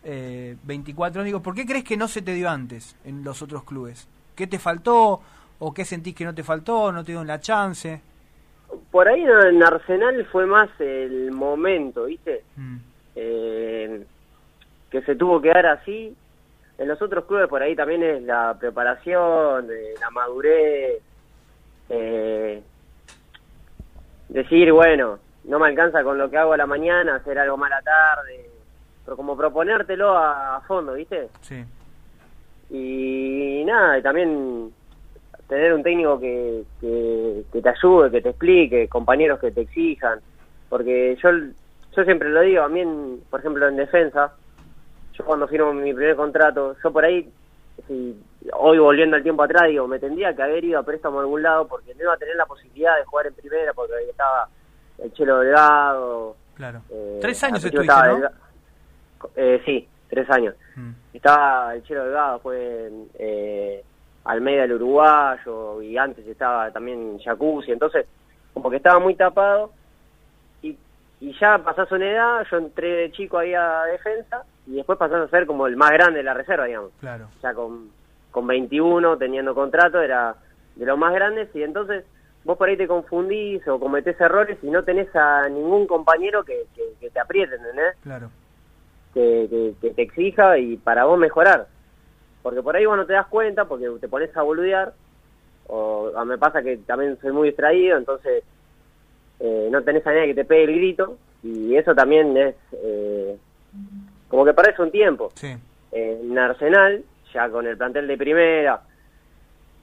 eh, 0.04 0.56
24 0.62 1.20
años. 1.20 1.26
Digo, 1.26 1.42
¿por 1.42 1.54
qué 1.54 1.66
crees 1.66 1.84
que 1.84 1.96
no 1.96 2.08
se 2.08 2.22
te 2.22 2.34
dio 2.34 2.48
antes 2.48 2.96
en 3.04 3.24
los 3.24 3.42
otros 3.42 3.64
clubes? 3.64 4.08
¿Qué 4.36 4.46
te 4.46 4.58
faltó? 4.58 5.20
¿O 5.58 5.72
qué 5.72 5.84
sentís 5.84 6.14
que 6.14 6.24
no 6.24 6.34
te 6.34 6.42
faltó? 6.42 6.92
¿No 6.92 7.02
te 7.02 7.12
dieron 7.12 7.26
la 7.26 7.40
chance? 7.40 8.00
Por 8.90 9.08
ahí 9.08 9.22
en 9.22 9.62
Arsenal 9.62 10.24
fue 10.26 10.46
más 10.46 10.68
el 10.80 11.30
momento, 11.30 12.04
¿viste? 12.04 12.42
Mm, 12.56 12.76
eh, 13.16 14.04
que 14.90 15.02
se 15.02 15.16
tuvo 15.16 15.40
que 15.40 15.48
dar 15.48 15.66
así. 15.66 16.14
En 16.76 16.88
los 16.88 17.00
otros 17.00 17.24
clubes 17.24 17.48
por 17.48 17.62
ahí 17.62 17.76
también 17.76 18.02
es 18.02 18.22
la 18.22 18.56
preparación, 18.58 19.70
eh, 19.70 19.94
la 20.00 20.10
madurez, 20.10 21.00
eh, 21.88 22.62
decir, 24.28 24.72
bueno, 24.72 25.20
no 25.44 25.58
me 25.58 25.68
alcanza 25.68 26.02
con 26.02 26.18
lo 26.18 26.28
que 26.28 26.36
hago 26.36 26.52
a 26.52 26.56
la 26.56 26.66
mañana, 26.66 27.16
hacer 27.16 27.38
algo 27.38 27.56
más 27.56 27.70
a 27.70 27.76
la 27.76 27.82
tarde, 27.82 28.50
pero 29.04 29.16
como 29.16 29.36
proponértelo 29.36 30.16
a, 30.16 30.56
a 30.56 30.60
fondo, 30.62 30.94
¿viste? 30.94 31.28
sí. 31.42 31.64
Y 32.70 33.62
nada, 33.66 33.98
y 33.98 34.02
también 34.02 34.70
tener 35.48 35.74
un 35.74 35.82
técnico 35.82 36.18
que, 36.18 36.62
que, 36.80 37.44
que 37.52 37.62
te 37.62 37.68
ayude, 37.68 38.10
que 38.10 38.22
te 38.22 38.30
explique, 38.30 38.88
compañeros 38.88 39.38
que 39.38 39.50
te 39.50 39.62
exijan, 39.62 40.20
porque 40.68 41.16
yo 41.22 41.30
yo 41.96 42.02
siempre 42.04 42.28
lo 42.30 42.40
digo, 42.40 42.62
a 42.64 42.68
mí, 42.68 42.80
en- 42.80 43.20
por 43.30 43.38
ejemplo, 43.40 43.68
en 43.68 43.76
defensa, 43.76 44.32
yo 45.12 45.24
cuando 45.24 45.46
firmo 45.46 45.72
mi 45.72 45.92
primer 45.94 46.16
contrato, 46.16 46.74
yo 46.82 46.92
por 46.92 47.04
ahí, 47.04 47.30
si 47.86 48.18
hoy 48.52 48.78
volviendo 48.78 49.16
el 49.16 49.22
tiempo 49.22 49.44
atrás, 49.44 49.68
digo, 49.68 49.86
me 49.86 50.00
tendría 50.00 50.34
que 50.34 50.42
haber 50.42 50.64
ido 50.64 50.80
a 50.80 50.82
préstamo 50.82 51.18
a 51.18 51.22
algún 51.22 51.42
lado 51.42 51.68
porque 51.68 51.94
no 51.94 52.02
iba 52.02 52.14
a 52.14 52.16
tener 52.16 52.34
la 52.34 52.46
posibilidad 52.46 52.96
de 52.96 53.04
jugar 53.04 53.26
en 53.28 53.34
primera, 53.34 53.72
porque 53.74 53.94
ahí 53.94 54.10
estaba 54.10 54.48
el 54.98 55.12
Chelo 55.12 55.38
Delgado. 55.38 56.36
Claro. 56.54 56.80
eh, 56.90 57.18
Tres 57.20 57.44
años 57.44 57.64
estuviste, 57.64 57.94
¿no? 57.94 58.28
Eh, 59.36 59.62
sí, 59.64 59.88
tres 60.08 60.28
años. 60.30 60.54
Mm, 60.76 60.90
Estaba 61.14 61.74
el 61.74 61.82
Chelo 61.84 62.04
Delgado, 62.04 62.38
fue 62.40 62.90
eh, 63.18 63.82
Almeida 64.24 64.64
el 64.64 64.72
uruguayo, 64.72 65.80
y 65.82 65.96
antes 65.96 66.26
estaba 66.26 66.70
también 66.70 67.18
Jacuzzi, 67.18 67.72
entonces 67.72 68.06
como 68.52 68.70
que 68.70 68.76
estaba 68.76 68.98
muy 69.00 69.14
tapado, 69.14 69.70
y, 70.62 70.76
y 71.20 71.32
ya 71.40 71.58
pasás 71.58 71.90
una 71.92 72.10
edad, 72.10 72.46
yo 72.50 72.56
entré 72.58 72.88
de 72.88 73.12
chico 73.12 73.38
ahí 73.38 73.54
a 73.54 73.82
defensa, 73.84 74.44
y 74.66 74.76
después 74.76 74.98
pasás 74.98 75.20
a 75.22 75.28
ser 75.28 75.46
como 75.46 75.66
el 75.66 75.76
más 75.76 75.90
grande 75.90 76.18
de 76.18 76.24
la 76.24 76.34
reserva, 76.34 76.64
digamos. 76.66 76.90
claro. 77.00 77.28
Ya 77.42 77.52
con, 77.54 77.90
con 78.30 78.46
21, 78.46 79.16
teniendo 79.18 79.54
contrato, 79.54 80.00
era 80.00 80.34
de 80.76 80.86
los 80.86 80.98
más 80.98 81.12
grandes, 81.14 81.48
y 81.54 81.62
entonces 81.62 82.04
vos 82.44 82.58
por 82.58 82.68
ahí 82.68 82.76
te 82.76 82.86
confundís 82.88 83.66
o 83.68 83.78
cometés 83.80 84.20
errores 84.20 84.58
y 84.62 84.70
no 84.70 84.82
tenés 84.84 85.08
a 85.16 85.48
ningún 85.48 85.86
compañero 85.86 86.44
que, 86.44 86.64
que, 86.74 86.82
que 87.00 87.10
te 87.10 87.20
apriete, 87.20 87.54
¿entendés? 87.56 87.96
Claro. 88.02 88.30
Que, 89.14 89.46
que, 89.48 89.74
que 89.80 89.94
te 89.94 90.02
exija 90.02 90.58
y 90.58 90.76
para 90.76 91.04
vos 91.04 91.18
mejorar. 91.18 91.68
Porque 92.42 92.62
por 92.62 92.76
ahí 92.76 92.84
vos 92.84 92.96
no 92.96 93.06
te 93.06 93.12
das 93.12 93.28
cuenta 93.28 93.64
porque 93.64 93.88
te 94.00 94.08
pones 94.08 94.36
a 94.36 94.42
boludear 94.42 94.92
o 95.68 96.12
a 96.14 96.24
me 96.24 96.36
pasa 96.36 96.62
que 96.62 96.76
también 96.78 97.16
soy 97.20 97.32
muy 97.32 97.48
distraído, 97.48 97.96
entonces 97.96 98.44
eh, 99.40 99.68
no 99.70 99.82
tenés 99.82 100.06
a 100.06 100.12
nadie 100.12 100.26
que 100.26 100.34
te 100.34 100.44
pegue 100.44 100.64
el 100.64 100.76
grito 100.76 101.16
y 101.42 101.76
eso 101.76 101.94
también 101.94 102.36
es 102.36 102.54
eh, 102.72 103.36
como 104.28 104.44
que 104.44 104.52
parece 104.52 104.82
un 104.82 104.90
tiempo. 104.90 105.30
Sí. 105.34 105.54
Eh, 105.92 106.20
en 106.22 106.38
Arsenal, 106.38 107.04
ya 107.32 107.48
con 107.48 107.66
el 107.66 107.76
plantel 107.76 108.06
de 108.06 108.16
primera, 108.16 108.82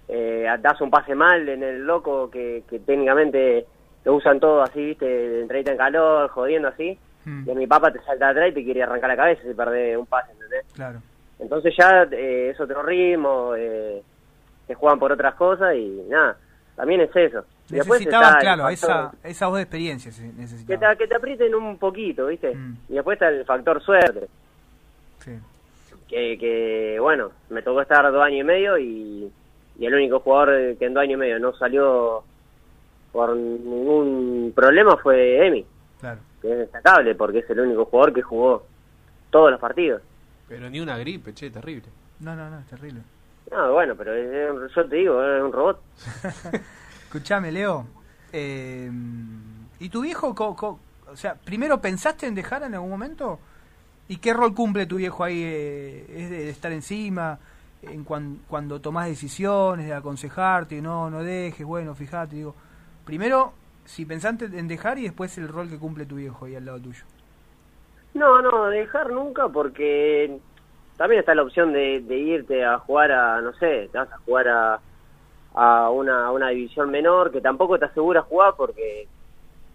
eh, 0.08 0.46
das 0.60 0.82
un 0.82 0.90
pase 0.90 1.16
mal 1.16 1.48
en 1.48 1.64
el 1.64 1.86
loco 1.86 2.30
que, 2.30 2.64
que 2.70 2.80
técnicamente 2.80 3.66
lo 4.04 4.16
usan 4.16 4.40
todo 4.40 4.62
así, 4.62 4.84
viste, 4.88 5.42
entradita 5.42 5.72
en 5.72 5.78
calor, 5.78 6.30
jodiendo 6.30 6.68
así, 6.68 6.98
Mm, 7.26 7.48
y 7.48 7.52
a 7.52 7.56
mi 7.56 7.68
papá 7.68 7.92
te 7.92 8.00
salta 8.02 8.30
atrás 8.30 8.50
y 8.50 8.54
te 8.54 8.64
quiere 8.64 8.84
arrancar 8.84 9.10
la 9.10 9.16
cabeza 9.16 9.42
si 9.44 9.54
perdés 9.54 9.98
un 9.98 10.06
pase, 10.08 10.32
¿entendés? 10.32 10.66
Claro. 10.74 11.02
Entonces 11.40 11.74
ya 11.78 12.04
eh, 12.12 12.50
es 12.52 12.60
otro 12.60 12.82
ritmo, 12.84 13.54
eh, 13.56 14.02
se 14.68 14.74
juegan 14.76 15.00
por 15.00 15.12
otras 15.12 15.36
cosas 15.36 15.76
y 15.76 16.04
nada, 16.10 16.38
también 16.76 17.02
es 17.02 17.16
eso. 17.16 17.44
Necesitabas, 17.70 18.36
claro, 18.38 18.64
factor- 18.64 18.72
esa, 18.74 19.12
esa 19.24 19.48
voz 19.48 19.56
de 19.58 19.62
experiencia 19.64 20.12
que 20.68 20.78
te, 20.78 20.98
que 20.98 21.08
te 21.08 21.16
aprieten 21.16 21.56
un 21.56 21.78
poquito, 21.78 22.28
¿viste? 22.28 22.54
Mm. 22.54 22.78
Y 22.90 22.94
después 22.96 23.16
está 23.16 23.30
el 23.30 23.46
factor 23.46 23.82
suerte, 23.82 24.28
Sí. 25.20 25.32
que, 26.10 26.38
que 26.38 26.98
bueno, 27.00 27.32
me 27.50 27.62
tocó 27.62 27.82
estar 27.82 28.12
dos 28.12 28.22
años 28.24 28.42
y 28.42 28.44
medio 28.44 28.78
y, 28.78 29.32
y 29.80 29.86
el 29.86 29.94
único 29.94 30.20
jugador 30.20 30.76
que 30.78 30.86
en 30.86 30.94
dos 30.94 31.02
años 31.04 31.14
y 31.14 31.18
medio 31.20 31.40
no 31.40 31.54
salió 31.54 32.24
por 33.12 33.36
ningún 33.36 34.52
problema 34.56 34.98
fue 34.98 35.48
Emi. 35.48 35.66
Que 36.42 36.52
es 36.52 36.58
destacable 36.60 37.16
porque 37.16 37.40
es 37.40 37.50
el 37.50 37.60
único 37.60 37.86
jugador 37.86 38.14
que 38.14 38.22
jugó 38.22 38.66
todos 39.30 39.52
los 39.52 39.60
partidos. 39.60 40.02
Pero 40.48 40.70
ni 40.70 40.80
una 40.80 40.98
gripe, 40.98 41.34
che, 41.34 41.50
terrible. 41.50 41.88
No, 42.20 42.36
no, 42.36 42.50
no, 42.50 42.60
es 42.60 42.66
terrible. 42.68 43.02
No, 43.52 43.74
bueno, 43.74 43.96
pero 43.96 44.14
es- 44.14 44.74
yo 44.76 44.86
te 44.88 44.96
digo, 44.98 45.24
es 45.24 45.44
un 45.44 45.52
robot. 45.52 45.82
Escuchame, 47.06 47.52
Leo. 47.52 47.86
eh, 48.34 48.90
¿Y 49.80 49.90
tu 49.90 50.02
viejo, 50.02 50.34
co- 50.36 50.56
co- 50.56 50.80
o 51.08 51.16
sea, 51.16 51.36
primero 51.36 51.82
pensaste 51.82 52.28
en 52.28 52.36
dejar 52.36 52.64
en 52.64 52.74
algún 52.76 52.90
momento? 52.92 53.40
¿Y 54.08 54.18
qué 54.18 54.34
rol 54.34 54.54
cumple 54.54 54.86
tu 54.86 54.98
viejo 54.98 55.24
ahí? 55.24 55.42
eh, 55.44 56.06
¿Es 56.10 56.30
de 56.30 56.50
estar 56.50 56.72
encima? 56.72 57.40
En 57.82 58.04
cuan- 58.06 58.40
cuando 58.48 58.80
tomás 58.80 59.08
decisiones, 59.08 59.88
de 59.88 59.94
aconsejarte, 59.94 60.82
no, 60.82 61.10
no 61.10 61.24
dejes, 61.24 61.66
bueno, 61.66 61.96
fíjate, 61.96 62.36
digo. 62.36 62.56
Primero, 63.06 63.54
si 63.86 64.06
pensaste 64.06 64.46
en 64.46 64.68
dejar 64.68 64.98
y 64.98 65.04
después 65.04 65.38
el 65.38 65.48
rol 65.48 65.70
que 65.70 65.80
cumple 65.80 66.06
tu 66.06 66.16
viejo 66.16 66.46
ahí 66.46 66.56
al 66.56 66.66
lado 66.66 66.80
tuyo. 66.80 67.04
No, 68.14 68.42
no, 68.42 68.68
dejar 68.68 69.10
nunca 69.12 69.48
porque 69.48 70.40
también 70.98 71.20
está 71.20 71.34
la 71.34 71.44
opción 71.44 71.72
de, 71.74 72.02
de 72.02 72.18
irte 72.18 72.64
a 72.66 72.78
jugar 72.80 73.12
a, 73.12 73.42
no 73.42 73.54
sé, 73.54 73.90
te 73.92 73.98
vas 73.98 74.12
a 74.12 74.18
jugar 74.18 74.48
a, 74.50 74.80
a 75.54 75.90
una, 75.90 76.28
a 76.28 76.32
una 76.32 76.50
división 76.50 76.90
menor 76.92 77.32
que 77.32 77.42
tampoco 77.42 77.80
te 77.80 77.86
asegura 77.86 78.22
jugar 78.22 78.54
porque 78.58 79.08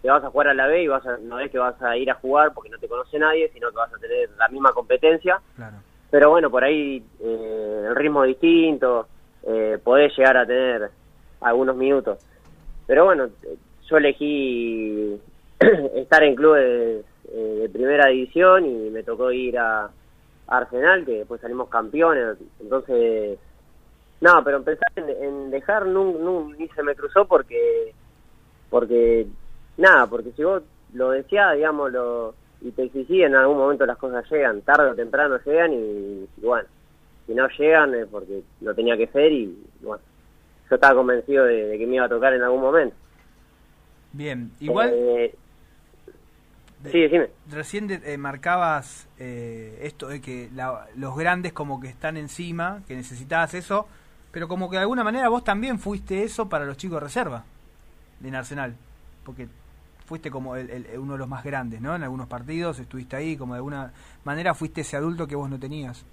te 0.03 0.11
vas 0.11 0.23
a 0.23 0.31
jugar 0.31 0.49
a 0.49 0.55
la 0.55 0.67
B 0.67 0.83
y 0.83 0.89
vas 0.89 1.05
a, 1.07 1.17
no 1.19 1.41
es 1.41 1.51
que 1.51 1.59
vas 1.59 1.81
a 1.83 1.97
ir 1.97 2.11
a 2.11 2.15
jugar 2.15 2.53
porque 2.55 2.71
no 2.71 2.79
te 2.79 2.89
conoce 2.89 3.19
nadie, 3.19 3.51
sino 3.53 3.71
que 3.71 3.77
vas 3.77 3.93
a 3.93 3.99
tener 3.99 4.31
la 4.39 4.49
misma 4.49 4.73
competencia. 4.73 5.41
Claro. 5.57 5.77
Pero 6.11 6.31
bueno, 6.31 6.51
por 6.51 6.63
ahí 6.63 7.03
eh, 7.21 7.85
el 7.89 7.97
ritmo 7.97 8.25
es 8.25 8.29
distinto, 8.29 9.09
eh, 9.43 9.79
podés 9.83 10.17
llegar 10.17 10.37
a 10.37 10.47
tener 10.47 10.91
algunos 11.41 11.77
minutos. 11.77 12.19
Pero 12.87 13.05
bueno, 13.05 13.29
yo 13.89 13.97
elegí 13.97 15.19
estar 15.95 16.23
en 16.23 16.35
clubes 16.35 17.05
eh, 17.33 17.59
de 17.63 17.69
primera 17.69 18.09
división 18.09 18.67
y 18.67 18.91
me 18.91 19.03
tocó 19.03 19.31
ir 19.33 19.59
a 19.59 19.91
Arsenal, 20.49 21.05
que 21.05 21.19
después 21.19 21.41
salimos 21.41 21.69
campeones. 21.69 22.37
Entonces, 22.61 23.39
no, 24.21 24.43
pero 24.45 24.63
pensar 24.63 24.89
en, 24.97 25.09
en 25.09 25.51
dejar 25.51 25.87
nun- 25.87 26.19
nun- 26.21 26.57
ni 26.57 26.69
se 26.69 26.83
me 26.83 26.95
cruzó 26.95 27.27
porque, 27.27 27.93
porque, 28.71 29.27
nada, 29.77 30.07
porque 30.07 30.33
si 30.33 30.45
vos 30.45 30.63
lo 30.95 31.11
deseás, 31.11 31.57
digamos, 31.57 31.93
lo, 31.93 32.35
y 32.61 32.71
te 32.71 32.85
exigís, 32.85 33.25
en 33.25 33.35
algún 33.35 33.59
momento 33.59 33.85
las 33.87 33.99
cosas 33.99 34.25
llegan, 34.31 34.63
tarde 34.63 34.91
o 34.91 34.95
temprano 34.95 35.39
llegan 35.45 35.73
y, 35.73 36.29
y 36.37 36.45
bueno, 36.45 36.69
si 37.27 37.35
no 37.35 37.49
llegan 37.59 37.95
es 37.95 38.07
porque 38.07 38.43
lo 38.61 38.75
tenía 38.75 38.97
que 38.97 39.09
ser 39.09 39.33
y 39.33 39.57
bueno, 39.81 40.03
yo 40.71 40.75
estaba 40.77 40.95
convencido 40.95 41.45
de 41.45 41.77
que 41.79 41.87
me 41.87 41.97
iba 41.97 42.07
a 42.07 42.09
tocar 42.09 42.33
en 42.33 42.43
algún 42.43 42.61
momento. 42.61 42.97
Bien, 44.17 44.51
igual 44.61 44.91
Eh, 44.95 45.35
de- 46.83 46.91
sí, 46.91 47.01
decime. 47.03 47.29
recién 47.51 47.87
de- 47.87 48.01
eh, 48.05 48.17
marcabas 48.19 49.09
eh, 49.19 49.79
esto 49.83 50.09
de 50.09 50.21
que 50.21 50.49
la- 50.55 50.87
los 50.97 51.17
grandes 51.17 51.53
como 51.53 51.81
que 51.81 51.89
están 51.89 52.17
encima, 52.17 52.81
que 52.89 52.97
necesitabas 52.97 53.53
eso, 53.55 53.87
pero 54.33 54.49
como 54.49 54.71
que 54.71 54.77
de 54.77 54.83
alguna 54.83 55.05
manera 55.05 55.29
vos 55.29 55.45
también 55.45 55.79
fuiste 55.79 56.23
eso 56.23 56.49
para 56.49 56.65
los 56.65 56.77
chicos 56.77 56.97
de 56.97 57.05
reserva 57.05 57.45
en 58.25 58.35
Arsenal, 58.35 58.75
porque 59.25 59.49
fuiste 60.07 60.31
como 60.31 60.57
el- 60.57 60.71
el- 60.71 60.99
uno 60.99 61.13
de 61.15 61.19
los 61.19 61.29
más 61.29 61.45
grandes, 61.45 61.81
¿no? 61.81 61.95
En 61.95 62.03
algunos 62.03 62.27
partidos 62.29 62.79
estuviste 62.79 63.17
ahí, 63.17 63.37
como 63.37 63.53
de 63.55 63.59
alguna 63.59 63.93
manera 64.25 64.55
fuiste 64.55 64.81
ese 64.83 64.97
adulto 64.97 65.27
que 65.27 65.35
vos 65.37 65.51
no 65.51 65.59
tenías. 65.59 66.05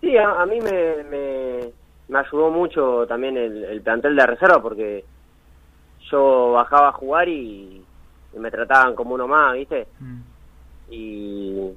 Sí, 0.00 0.16
a, 0.16 0.42
a 0.42 0.46
mí 0.46 0.60
me, 0.60 1.02
me, 1.04 1.72
me 2.08 2.18
ayudó 2.18 2.50
mucho 2.50 3.06
también 3.08 3.36
el, 3.36 3.64
el 3.64 3.80
plantel 3.80 4.14
de 4.14 4.26
reserva 4.26 4.60
porque 4.62 5.04
yo 6.10 6.52
bajaba 6.52 6.88
a 6.88 6.92
jugar 6.92 7.28
y, 7.28 7.82
y 8.34 8.38
me 8.38 8.50
trataban 8.50 8.94
como 8.94 9.14
uno 9.14 9.26
más, 9.28 9.54
¿viste? 9.54 9.86
Mm, 10.00 10.20
Y, 10.90 11.70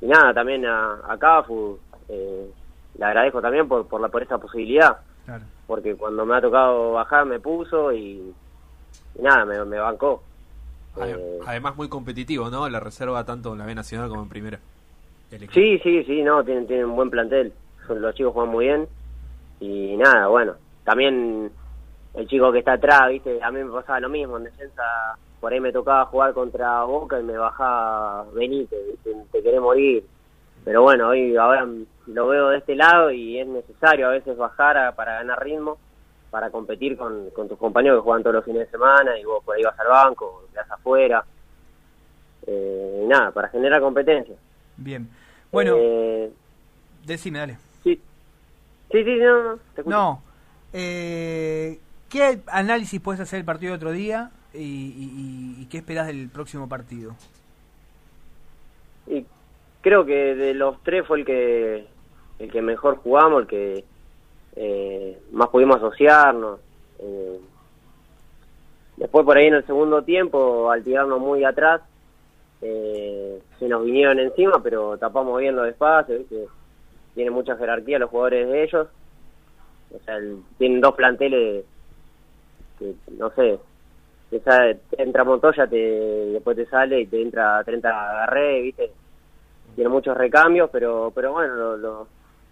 y 0.00 0.06
nada, 0.06 0.32
también 0.34 0.64
a, 0.66 1.00
a 1.08 1.16
Cafu 1.18 1.78
eh, 2.08 2.50
le 2.98 3.04
agradezco 3.04 3.40
también 3.40 3.66
por, 3.68 3.86
por, 3.86 4.00
la, 4.00 4.08
por 4.08 4.22
esa 4.22 4.38
posibilidad, 4.38 4.98
claro. 5.24 5.44
porque 5.66 5.96
cuando 5.96 6.24
me 6.24 6.36
ha 6.36 6.40
tocado 6.40 6.92
bajar 6.92 7.26
me 7.26 7.40
puso 7.40 7.92
y, 7.92 8.32
y 9.18 9.22
nada, 9.22 9.44
me, 9.44 9.64
me 9.64 9.78
bancó. 9.78 10.22
Eh, 10.98 11.40
Además, 11.46 11.76
muy 11.76 11.88
competitivo, 11.88 12.48
¿no? 12.48 12.68
La 12.70 12.80
reserva 12.80 13.24
tanto 13.24 13.52
en 13.52 13.58
la 13.58 13.66
B 13.66 13.74
Nacional 13.74 14.08
como 14.08 14.22
en 14.22 14.28
Primera. 14.30 14.58
Sí, 15.52 15.78
sí, 15.82 16.04
sí, 16.04 16.22
no, 16.22 16.42
tienen, 16.44 16.66
tienen 16.66 16.86
un 16.86 16.96
buen 16.96 17.10
plantel. 17.10 17.52
Los 17.88 18.14
chicos 18.14 18.32
juegan 18.32 18.52
muy 18.52 18.64
bien. 18.66 18.88
Y 19.60 19.96
nada, 19.96 20.28
bueno, 20.28 20.54
también 20.84 21.50
el 22.16 22.26
chico 22.26 22.50
que 22.52 22.58
está 22.60 22.72
atrás, 22.74 23.08
¿viste? 23.10 23.42
A 23.42 23.50
mí 23.50 23.62
me 23.62 23.70
pasaba 23.70 24.00
lo 24.00 24.08
mismo. 24.08 24.36
En 24.38 24.44
defensa, 24.44 24.82
por 25.40 25.52
ahí 25.52 25.60
me 25.60 25.72
tocaba 25.72 26.06
jugar 26.06 26.32
contra 26.34 26.82
Boca 26.84 27.20
y 27.20 27.22
me 27.22 27.36
bajaba 27.36 28.24
Benítez, 28.32 28.78
¿viste? 28.90 29.14
Te 29.32 29.42
querés 29.42 29.60
morir. 29.60 30.04
Pero 30.64 30.82
bueno, 30.82 31.08
hoy 31.08 31.36
ahora 31.36 31.66
lo 32.06 32.26
veo 32.28 32.48
de 32.48 32.58
este 32.58 32.74
lado 32.74 33.10
y 33.12 33.38
es 33.38 33.46
necesario 33.46 34.08
a 34.08 34.10
veces 34.10 34.36
bajar 34.36 34.76
a- 34.76 34.92
para 34.92 35.14
ganar 35.18 35.42
ritmo, 35.44 35.78
para 36.30 36.50
competir 36.50 36.96
con, 36.96 37.30
con 37.30 37.48
tus 37.48 37.58
compañeros 37.58 37.98
que 38.00 38.04
juegan 38.04 38.22
todos 38.22 38.34
los 38.36 38.44
fines 38.44 38.66
de 38.66 38.70
semana 38.70 39.16
y 39.18 39.24
vos 39.24 39.44
por 39.44 39.54
ahí 39.56 39.62
vas 39.62 39.78
al 39.78 39.88
banco, 39.88 40.42
quedás 40.52 40.70
afuera. 40.70 41.24
Eh, 42.46 43.04
nada, 43.08 43.30
para 43.32 43.48
generar 43.48 43.80
competencia. 43.80 44.34
Bien. 44.76 45.08
Bueno, 45.50 45.74
Eh, 45.78 46.30
decime, 47.04 47.38
dale. 47.40 47.58
sí. 47.82 48.00
Sí, 48.90 49.04
sí, 49.04 49.16
no, 49.18 49.42
no, 49.42 49.58
te. 49.74 49.82
No. 49.84 50.22
Eh, 50.72 51.80
¿Qué 52.08 52.40
análisis 52.46 53.00
puedes 53.00 53.20
hacer 53.20 53.38
del 53.38 53.46
partido 53.46 53.72
de 53.72 53.76
otro 53.76 53.92
día 53.92 54.30
y, 54.54 55.66
qué 55.70 55.78
esperás 55.78 56.06
del 56.06 56.28
próximo 56.28 56.68
partido? 56.68 57.14
Y 59.06 59.24
creo 59.80 60.04
que 60.04 60.34
de 60.34 60.54
los 60.54 60.82
tres 60.82 61.06
fue 61.06 61.20
el 61.20 61.24
que 61.24 61.86
el 62.38 62.52
que 62.52 62.60
mejor 62.62 62.96
jugamos, 62.98 63.42
el 63.42 63.46
que 63.48 63.84
eh, 64.56 65.18
más 65.32 65.48
pudimos 65.48 65.76
asociarnos. 65.76 66.60
Eh, 66.98 67.40
después 68.98 69.24
por 69.24 69.36
ahí 69.36 69.46
en 69.46 69.54
el 69.54 69.66
segundo 69.66 70.02
tiempo, 70.02 70.70
al 70.70 70.84
tirarnos 70.84 71.18
muy 71.20 71.44
atrás, 71.44 71.80
eh, 72.62 73.40
se 73.58 73.68
nos 73.68 73.84
vinieron 73.84 74.18
encima, 74.18 74.62
pero 74.62 74.96
tapamos 74.98 75.40
bien 75.40 75.56
los 75.56 75.66
espacios, 75.68 76.18
¿viste? 76.20 76.46
tienen 77.14 77.32
mucha 77.32 77.56
jerarquía 77.56 77.98
los 77.98 78.10
jugadores 78.10 78.46
de 78.48 78.62
ellos. 78.64 78.88
O 79.94 79.98
sea, 80.04 80.16
el- 80.16 80.42
tienen 80.58 80.80
dos 80.82 80.94
planteles 80.94 81.64
que, 82.78 82.94
no 83.16 83.30
sé, 83.30 83.58
te 84.30 84.40
sale- 84.40 84.80
te 84.90 85.02
entra 85.02 85.24
Montoya, 85.24 85.66
te, 85.66 85.76
después 85.76 86.56
te 86.56 86.66
sale 86.66 87.00
y 87.00 87.06
te 87.06 87.20
entra 87.22 87.62
30 87.64 87.90
Garré, 87.90 88.60
¿viste? 88.62 88.90
Tiene 89.74 89.90
muchos 89.90 90.16
recambios, 90.16 90.70
pero 90.70 91.12
pero 91.14 91.32
bueno, 91.32 91.54
lo, 91.54 91.76
lo, 91.76 92.08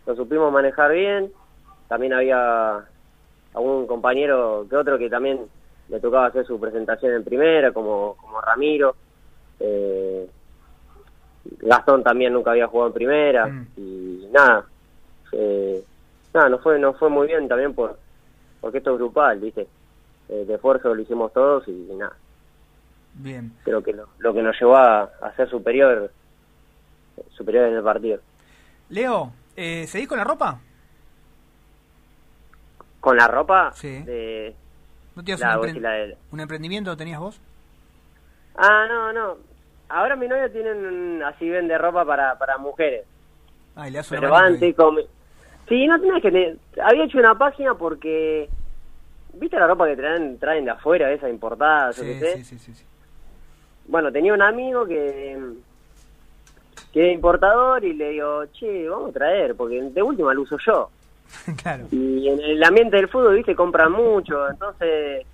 lo 0.07 0.17
supimos 0.17 0.53
manejar 0.53 0.93
bien. 0.93 1.33
También 1.89 2.13
había 2.15 2.85
algún 3.55 3.87
compañero 3.87 4.67
que 4.69 4.77
otro 4.77 4.99
que 4.99 5.09
también 5.11 5.41
le 5.89 6.01
tocaba 6.01 6.27
hacer 6.27 6.47
su 6.47 6.59
presentación 6.59 7.13
en 7.13 7.25
primera, 7.25 7.73
como, 7.73 8.17
como 8.21 8.41
Ramiro. 8.41 8.95
Eh, 9.61 10.29
Gastón 11.61 12.03
también 12.03 12.33
nunca 12.33 12.51
había 12.53 12.67
jugado 12.69 12.89
en 12.89 12.95
primera 12.95 13.47
Mm. 13.47 13.67
y 13.77 14.29
nada, 14.33 14.65
eh, 15.33 15.83
nada, 16.33 16.49
no 16.49 16.59
fue 16.59 16.79
no 16.79 16.95
fue 16.95 17.09
muy 17.11 17.27
bien 17.27 17.47
también 17.49 17.75
por 17.75 17.99
porque 18.61 18.79
esto 18.79 18.93
es 18.93 18.99
grupal, 18.99 19.39
¿viste? 19.41 19.67
Eh, 20.29 20.45
de 20.47 20.55
esfuerzo 20.55 20.95
lo 20.95 21.01
hicimos 21.03 21.33
todos 21.33 21.67
y, 21.69 21.71
y 21.71 21.95
nada. 21.97 22.17
Bien. 23.15 23.53
Creo 23.65 23.83
que 23.83 23.93
lo, 23.93 24.09
lo 24.19 24.35
que 24.35 24.43
nos 24.43 24.59
llevó 24.59 24.77
a, 24.77 25.03
a 25.03 25.33
ser 25.37 25.49
superior, 25.49 26.11
superior 27.31 27.67
en 27.69 27.75
el 27.77 27.83
partido. 27.83 28.21
Leo, 28.89 29.33
eh, 29.57 29.87
¿seguís 29.87 30.09
con 30.09 30.19
la 30.19 30.25
ropa? 30.25 30.59
Con 33.01 33.17
la 33.17 33.29
ropa 33.29 33.73
Sí. 33.73 34.03
de... 34.03 34.55
¿No 35.15 35.23
tenías 35.23 35.41
La, 35.41 35.59
un, 35.61 35.67
empre- 35.69 35.77
y 35.77 35.81
la 35.81 35.91
de- 35.93 36.17
un 36.33 36.41
emprendimiento 36.41 36.97
tenías 36.97 37.21
vos? 37.21 37.41
Ah, 38.57 38.87
no, 38.89 39.13
no. 39.13 39.37
Ahora 39.89 40.17
mi 40.17 40.27
novia 40.27 40.51
tiene 40.51 40.73
un- 40.73 41.23
así 41.23 41.49
vende 41.49 41.77
ropa 41.79 42.05
para, 42.05 42.37
para 42.39 42.59
mujeres. 42.59 43.05
Ah, 43.77 43.89
y 43.89 43.93
le 43.93 43.99
una 44.01 44.09
Pero 44.09 44.35
antes. 44.37 44.75
Sí, 45.69 45.87
no 45.87 46.01
tenés 46.01 46.23
que... 46.23 46.31
tener- 46.33 46.59
Había 46.83 47.05
hecho 47.05 47.19
una 47.19 47.37
página 47.37 47.75
porque... 47.75 48.49
¿Viste 49.37 49.59
la 49.59 49.67
ropa 49.67 49.87
que 49.87 49.97
traen, 49.97 50.39
traen 50.39 50.65
de 50.65 50.71
afuera, 50.71 51.11
esa 51.13 51.29
importada? 51.29 51.91
yo 51.93 52.03
qué 52.03 52.15
Sí, 52.15 52.45
sé? 52.45 52.59
sí, 52.59 52.73
sí. 52.73 52.85
Bueno, 53.87 54.11
tenía 54.13 54.33
un 54.35 54.43
amigo 54.43 54.87
que... 54.87 55.39
Que 56.93 57.09
es 57.11 57.15
importador 57.15 57.85
y 57.85 57.93
le 57.93 58.11
digo, 58.11 58.47
che, 58.53 58.89
vamos 58.89 59.11
a 59.11 59.13
traer, 59.15 59.57
porque 59.57 59.83
de 59.83 60.03
última 60.03 60.33
lo 60.33 60.43
uso 60.43 60.57
yo. 60.65 60.91
claro. 61.63 61.87
Y 61.91 62.29
en 62.29 62.41
el 62.41 62.63
ambiente 62.63 62.97
del 62.97 63.09
fútbol, 63.09 63.35
viste, 63.35 63.57
compran 63.57 63.91
mucho, 63.91 64.49
entonces 64.49 65.27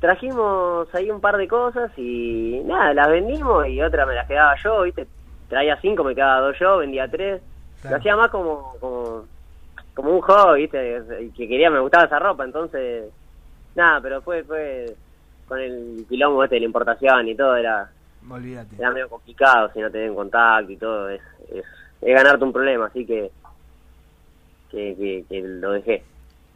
trajimos 0.00 0.92
ahí 0.94 1.10
un 1.10 1.20
par 1.20 1.36
de 1.36 1.46
cosas 1.48 1.90
y 1.96 2.60
nada, 2.64 2.92
las 2.94 3.08
vendimos 3.08 3.66
y 3.68 3.80
otra 3.82 4.04
me 4.06 4.14
las 4.14 4.26
quedaba 4.26 4.54
yo, 4.62 4.82
viste, 4.82 5.06
traía 5.48 5.78
cinco, 5.80 6.02
me 6.04 6.14
quedaba 6.14 6.40
dos 6.40 6.56
yo, 6.58 6.78
vendía 6.78 7.08
tres, 7.08 7.40
Claro. 7.80 7.96
lo 7.96 8.00
hacía 8.00 8.16
más 8.16 8.30
como, 8.30 8.74
como, 8.80 9.24
como 9.94 10.10
un 10.10 10.20
hobby, 10.20 10.62
viste, 10.62 11.02
y 11.22 11.30
que 11.30 11.48
quería, 11.48 11.70
me 11.70 11.80
gustaba 11.80 12.04
esa 12.04 12.18
ropa, 12.18 12.44
entonces, 12.44 13.10
nada, 13.74 14.00
pero 14.00 14.22
fue, 14.22 14.42
fue, 14.44 14.94
con 15.46 15.58
el 15.60 16.06
quilombo 16.08 16.44
este 16.44 16.56
de 16.56 16.60
la 16.60 16.66
importación 16.66 17.28
y 17.28 17.34
todo, 17.34 17.56
era, 17.56 17.90
Olvídate. 18.28 18.76
era 18.76 18.90
medio 18.90 19.08
complicado 19.08 19.70
si 19.72 19.80
no 19.80 19.90
te 19.90 19.98
den 19.98 20.14
contacto 20.14 20.72
y 20.72 20.76
todo, 20.76 21.08
es, 21.10 21.20
es, 21.52 21.64
es 22.00 22.14
ganarte 22.14 22.44
un 22.44 22.52
problema, 22.52 22.86
así 22.86 23.04
que, 23.04 23.30
que, 24.70 24.96
que, 24.96 25.24
que 25.28 25.42
lo 25.42 25.72
dejé. 25.72 26.02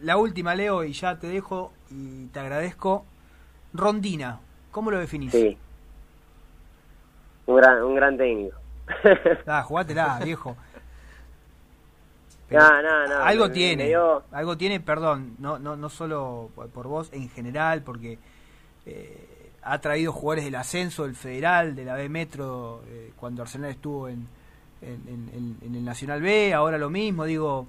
La 0.01 0.17
última, 0.17 0.55
Leo, 0.55 0.85
y 0.85 0.93
ya 0.93 1.19
te 1.19 1.27
dejo 1.27 1.73
y 1.91 2.27
te 2.27 2.41
agradezco. 2.41 3.07
Rondina, 3.73 4.41
¿cómo 4.71 4.91
lo 4.91 4.99
definís? 4.99 5.33
Sí. 5.33 5.57
Un 7.47 7.57
gran, 7.57 7.83
un 7.83 7.95
gran 7.95 8.17
técnico. 8.17 8.57
Ah, 9.47 9.63
jugátela, 9.63 10.19
viejo. 10.23 10.57
Algo 13.25 13.45
tiene, 13.55 13.87
dio- 13.89 14.23
algo 14.33 14.57
tiene, 14.57 14.81
perdón, 14.81 15.35
no, 15.39 15.59
no, 15.59 15.77
no 15.77 15.89
solo 15.89 16.51
por 16.73 16.87
vos, 16.87 17.11
en 17.13 17.29
general, 17.29 17.83
porque 17.83 18.19
eh, 18.87 19.51
ha 19.63 19.81
traído 19.81 20.13
jugadores 20.13 20.45
del 20.45 20.55
ascenso, 20.55 21.05
del 21.05 21.17
federal, 21.17 21.75
de 21.75 21.85
la 21.85 21.95
B 21.95 22.09
Metro, 22.09 22.83
eh, 22.89 23.13
cuando 23.17 23.43
Arsenal 23.43 23.71
estuvo 23.71 24.09
en, 24.09 24.27
en, 24.83 25.03
en- 25.09 25.31
en- 25.35 25.57
en 25.63 25.75
el 25.75 25.85
Nacional 25.85 26.23
B, 26.23 26.55
ahora 26.55 26.79
lo 26.79 26.89
mismo, 26.91 27.25
digo, 27.25 27.67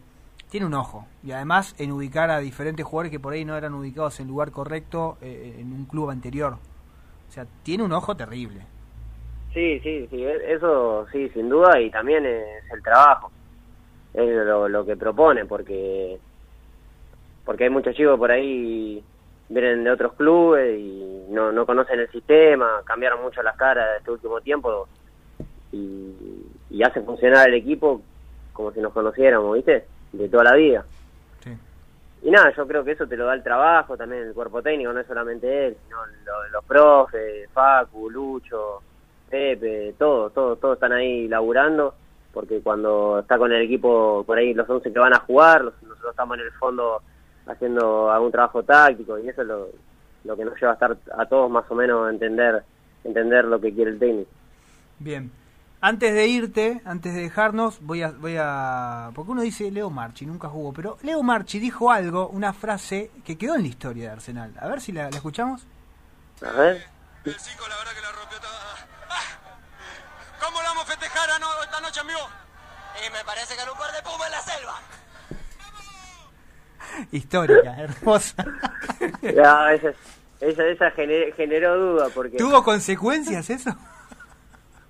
tiene 0.52 0.66
un 0.68 0.76
ojo. 0.76 1.08
Y 1.24 1.32
además 1.32 1.74
en 1.80 1.92
ubicar 1.92 2.30
a 2.30 2.40
diferentes 2.40 2.86
jugadores 2.86 3.12
que 3.12 3.20
por 3.20 3.34
ahí 3.34 3.44
no 3.46 3.58
eran 3.58 3.74
ubicados 3.74 4.20
en 4.20 4.26
el 4.28 4.30
lugar 4.32 4.52
correcto 4.52 5.18
eh, 5.22 5.56
en 5.60 5.74
un 5.74 5.86
club 5.86 6.10
anterior. 6.12 6.54
O 7.28 7.32
sea, 7.32 7.46
tiene 7.64 7.84
un 7.84 7.92
ojo 7.94 8.16
terrible. 8.16 8.62
Sí, 9.54 9.80
sí, 9.80 10.08
sí, 10.12 10.24
eso 10.24 11.08
sí, 11.12 11.30
sin 11.30 11.50
duda, 11.50 11.82
y 11.82 11.90
también 11.90 12.26
es 12.28 12.44
el 12.72 12.84
trabajo. 12.84 13.32
Es 14.18 14.46
lo, 14.46 14.68
lo 14.68 14.86
que 14.86 14.98
propone, 14.98 15.46
porque 15.46 16.18
porque 17.46 17.64
hay 17.66 17.70
muchos 17.70 17.96
chicos 17.96 18.18
por 18.20 18.32
ahí 18.32 19.02
vienen 19.50 19.84
de 19.86 19.92
otros 19.92 20.14
clubes 20.14 20.78
y 20.78 21.26
no, 21.30 21.52
no 21.54 21.66
conocen 21.66 22.00
el 22.00 22.10
sistema, 22.12 22.82
cambiaron 22.84 23.22
mucho 23.22 23.42
las 23.42 23.56
caras 23.56 23.88
este 24.00 24.12
último 24.12 24.42
tiempo 24.42 24.88
y, 25.72 26.14
y 26.72 26.84
hacen 26.84 27.06
funcionar 27.06 27.48
el 27.48 27.54
equipo 27.56 28.02
como 28.54 28.72
si 28.72 28.82
nos 28.82 28.92
conociéramos, 28.92 29.54
¿viste? 29.56 29.86
De 30.12 30.28
toda 30.28 30.44
la 30.46 30.56
vida. 30.56 30.84
Sí. 31.44 31.52
Y 32.24 32.32
nada, 32.32 32.52
yo 32.58 32.68
creo 32.68 32.84
que 32.84 32.92
eso 32.94 33.08
te 33.08 33.16
lo 33.16 33.28
da 33.28 33.36
el 33.36 33.44
trabajo, 33.44 33.96
también 33.96 34.24
el 34.24 34.34
cuerpo 34.34 34.62
técnico, 34.64 34.92
no 34.92 35.00
es 35.00 35.08
solamente 35.08 35.68
él, 35.68 35.78
sino 35.86 35.98
lo- 36.26 36.50
los 36.52 36.66
profes, 36.66 37.50
Facu, 37.54 38.10
Lucho, 38.10 38.82
Pepe, 39.30 39.94
todos, 39.98 40.34
todos, 40.34 40.60
todos 40.60 40.74
están 40.74 40.92
ahí 40.94 41.28
laburando, 41.28 41.94
porque 42.38 42.62
cuando 42.62 43.18
está 43.20 43.36
con 43.40 43.52
el 43.52 43.64
equipo, 43.64 44.24
por 44.24 44.38
ahí 44.38 44.54
los 44.54 44.70
11 44.70 44.94
que 44.94 45.00
van 45.00 45.16
a 45.16 45.20
jugar, 45.22 45.64
los- 45.64 45.82
nosotros 45.82 46.12
estamos 46.12 46.38
en 46.38 46.44
el 46.46 46.52
fondo 46.52 47.02
haciendo 47.48 48.12
algún 48.12 48.32
trabajo 48.32 48.62
táctico 48.62 49.18
y 49.18 49.28
eso 49.28 49.42
es 49.42 49.48
lo, 49.48 49.70
lo 50.24 50.38
que 50.38 50.46
nos 50.46 50.54
lleva 50.60 50.72
a 50.72 50.74
estar 50.76 50.96
a 51.18 51.26
todos 51.26 51.50
más 51.50 51.66
o 51.70 51.74
menos 51.74 52.08
a 52.08 52.12
entender, 52.12 52.64
entender 53.04 53.46
lo 53.46 53.60
que 53.60 53.74
quiere 53.74 53.90
el 53.90 53.98
técnico. 53.98 54.30
Bien. 55.00 55.32
Antes 55.82 56.14
de 56.14 56.28
irte, 56.28 56.82
antes 56.86 57.16
de 57.16 57.22
dejarnos, 57.22 57.80
voy 57.82 58.04
a, 58.04 58.12
voy 58.12 58.36
a... 58.40 59.10
Porque 59.16 59.32
uno 59.32 59.42
dice 59.42 59.72
Leo 59.72 59.90
Marchi, 59.90 60.26
nunca 60.28 60.48
jugó, 60.50 60.74
pero 60.74 60.98
Leo 61.02 61.24
Marchi 61.24 61.58
dijo 61.60 61.92
algo, 61.92 62.28
una 62.30 62.54
frase 62.54 63.10
que 63.26 63.36
quedó 63.38 63.56
en 63.56 63.64
la 63.64 63.68
historia 63.68 64.04
de 64.06 64.10
Arsenal. 64.12 64.54
A 64.60 64.68
ver 64.68 64.80
si 64.82 64.92
la, 64.92 65.04
la 65.10 65.18
escuchamos. 65.18 65.66
A 66.46 66.52
ver. 66.52 66.84
El 67.26 67.34
5 67.34 67.64
la 67.68 67.76
verdad 67.78 67.92
que 67.96 68.02
la 68.02 68.12
rompió 68.12 68.38
toda. 68.40 68.67
¿Cómo 70.44 70.62
la 70.62 70.70
vamos 70.70 70.84
a 70.84 70.88
festejar 70.88 71.30
ano- 71.32 71.64
esta 71.64 71.82
noche, 71.82 72.00
amigo? 72.00 72.20
Y 73.06 73.12
me 73.12 73.24
parece 73.26 73.56
que 73.56 73.62
en 73.62 73.70
un 73.70 73.78
par 73.78 73.92
de 73.92 74.02
pumas 74.02 74.26
en 74.28 74.32
la 74.32 74.42
selva. 74.42 74.80
Histórica, 77.12 77.76
hermosa. 77.80 78.46
Ya, 79.22 79.74
esa, 79.74 79.90
esa, 80.42 80.64
esa 80.66 80.92
gener- 80.92 81.34
generó 81.36 81.78
duda, 81.78 82.08
porque... 82.14 82.38
¿Tuvo 82.38 82.64
consecuencias 82.64 83.50
eso? 83.50 83.76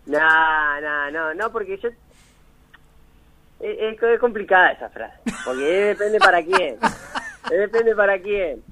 No, 0.06 0.82
no, 0.82 1.12
no, 1.12 1.34
no, 1.34 1.52
porque 1.52 1.78
yo... 1.78 1.90
Es, 1.90 1.96
es- 3.80 4.02
es 4.04 4.20
complicada 4.20 4.72
esa 4.72 4.90
frase, 4.90 5.18
porque 5.44 5.64
depende 5.64 6.20
para 6.20 6.44
quién. 6.44 6.78
Depende 7.50 7.96
para 7.96 8.22
quién. 8.22 8.64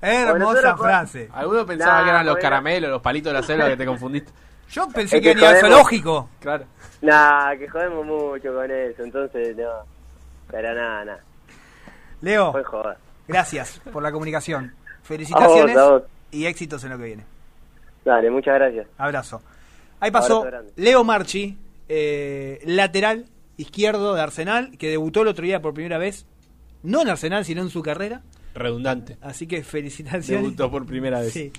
Hermosa 0.00 0.76
frase. 0.76 1.28
Algunos 1.32 1.66
pensaban 1.66 1.98
Nah, 1.98 2.04
que 2.04 2.10
eran 2.10 2.26
los 2.26 2.36
caramelos, 2.38 2.90
los 2.90 3.02
palitos 3.02 3.32
de 3.32 3.40
la 3.40 3.46
selva 3.46 3.68
que 3.68 3.76
te 3.76 3.84
confundiste. 3.86 4.32
Yo 4.70 4.88
pensé 4.88 5.16
Es 5.18 5.22
que 5.22 5.34
jodemos. 5.34 5.60
zoológico. 5.60 6.28
Claro. 6.40 6.64
Nah, 7.02 7.54
que 7.56 7.68
jodemos 7.68 8.04
mucho 8.06 8.52
con 8.54 8.70
eso, 8.70 9.02
entonces 9.04 9.56
no. 9.56 9.68
Pero 10.50 10.74
nada, 10.74 11.04
nada, 11.04 11.20
Leo, 12.20 12.52
fue 12.52 12.64
joder. 12.64 12.96
gracias 13.28 13.80
por 13.92 14.02
la 14.02 14.10
comunicación. 14.12 14.74
Felicitaciones 15.02 15.76
A 15.76 15.82
vos, 15.82 15.90
a 15.90 15.92
vos. 15.98 16.02
y 16.30 16.46
éxitos 16.46 16.82
en 16.84 16.90
lo 16.90 16.98
que 16.98 17.04
viene. 17.04 17.24
Dale, 18.04 18.30
muchas 18.30 18.54
gracias. 18.54 18.86
Abrazo. 18.98 19.42
Ahí 20.00 20.10
pasó 20.10 20.42
Abrazo. 20.42 20.66
Leo 20.76 21.02
Marchi, 21.04 21.56
eh, 21.88 22.60
lateral 22.64 23.26
izquierdo 23.56 24.14
de 24.14 24.20
Arsenal, 24.20 24.76
que 24.78 24.88
debutó 24.90 25.22
el 25.22 25.28
otro 25.28 25.44
día 25.44 25.60
por 25.62 25.74
primera 25.74 25.98
vez, 25.98 26.26
no 26.82 27.02
en 27.02 27.08
Arsenal, 27.08 27.44
sino 27.44 27.62
en 27.62 27.70
su 27.70 27.82
carrera. 27.82 28.22
Redundante. 28.54 29.16
Así 29.20 29.46
que 29.46 29.62
felicitaciones. 29.64 30.28
Debutó 30.44 30.70
por 30.70 30.86
primera 30.86 31.20
vez. 31.20 31.32
Sí. 31.32 31.52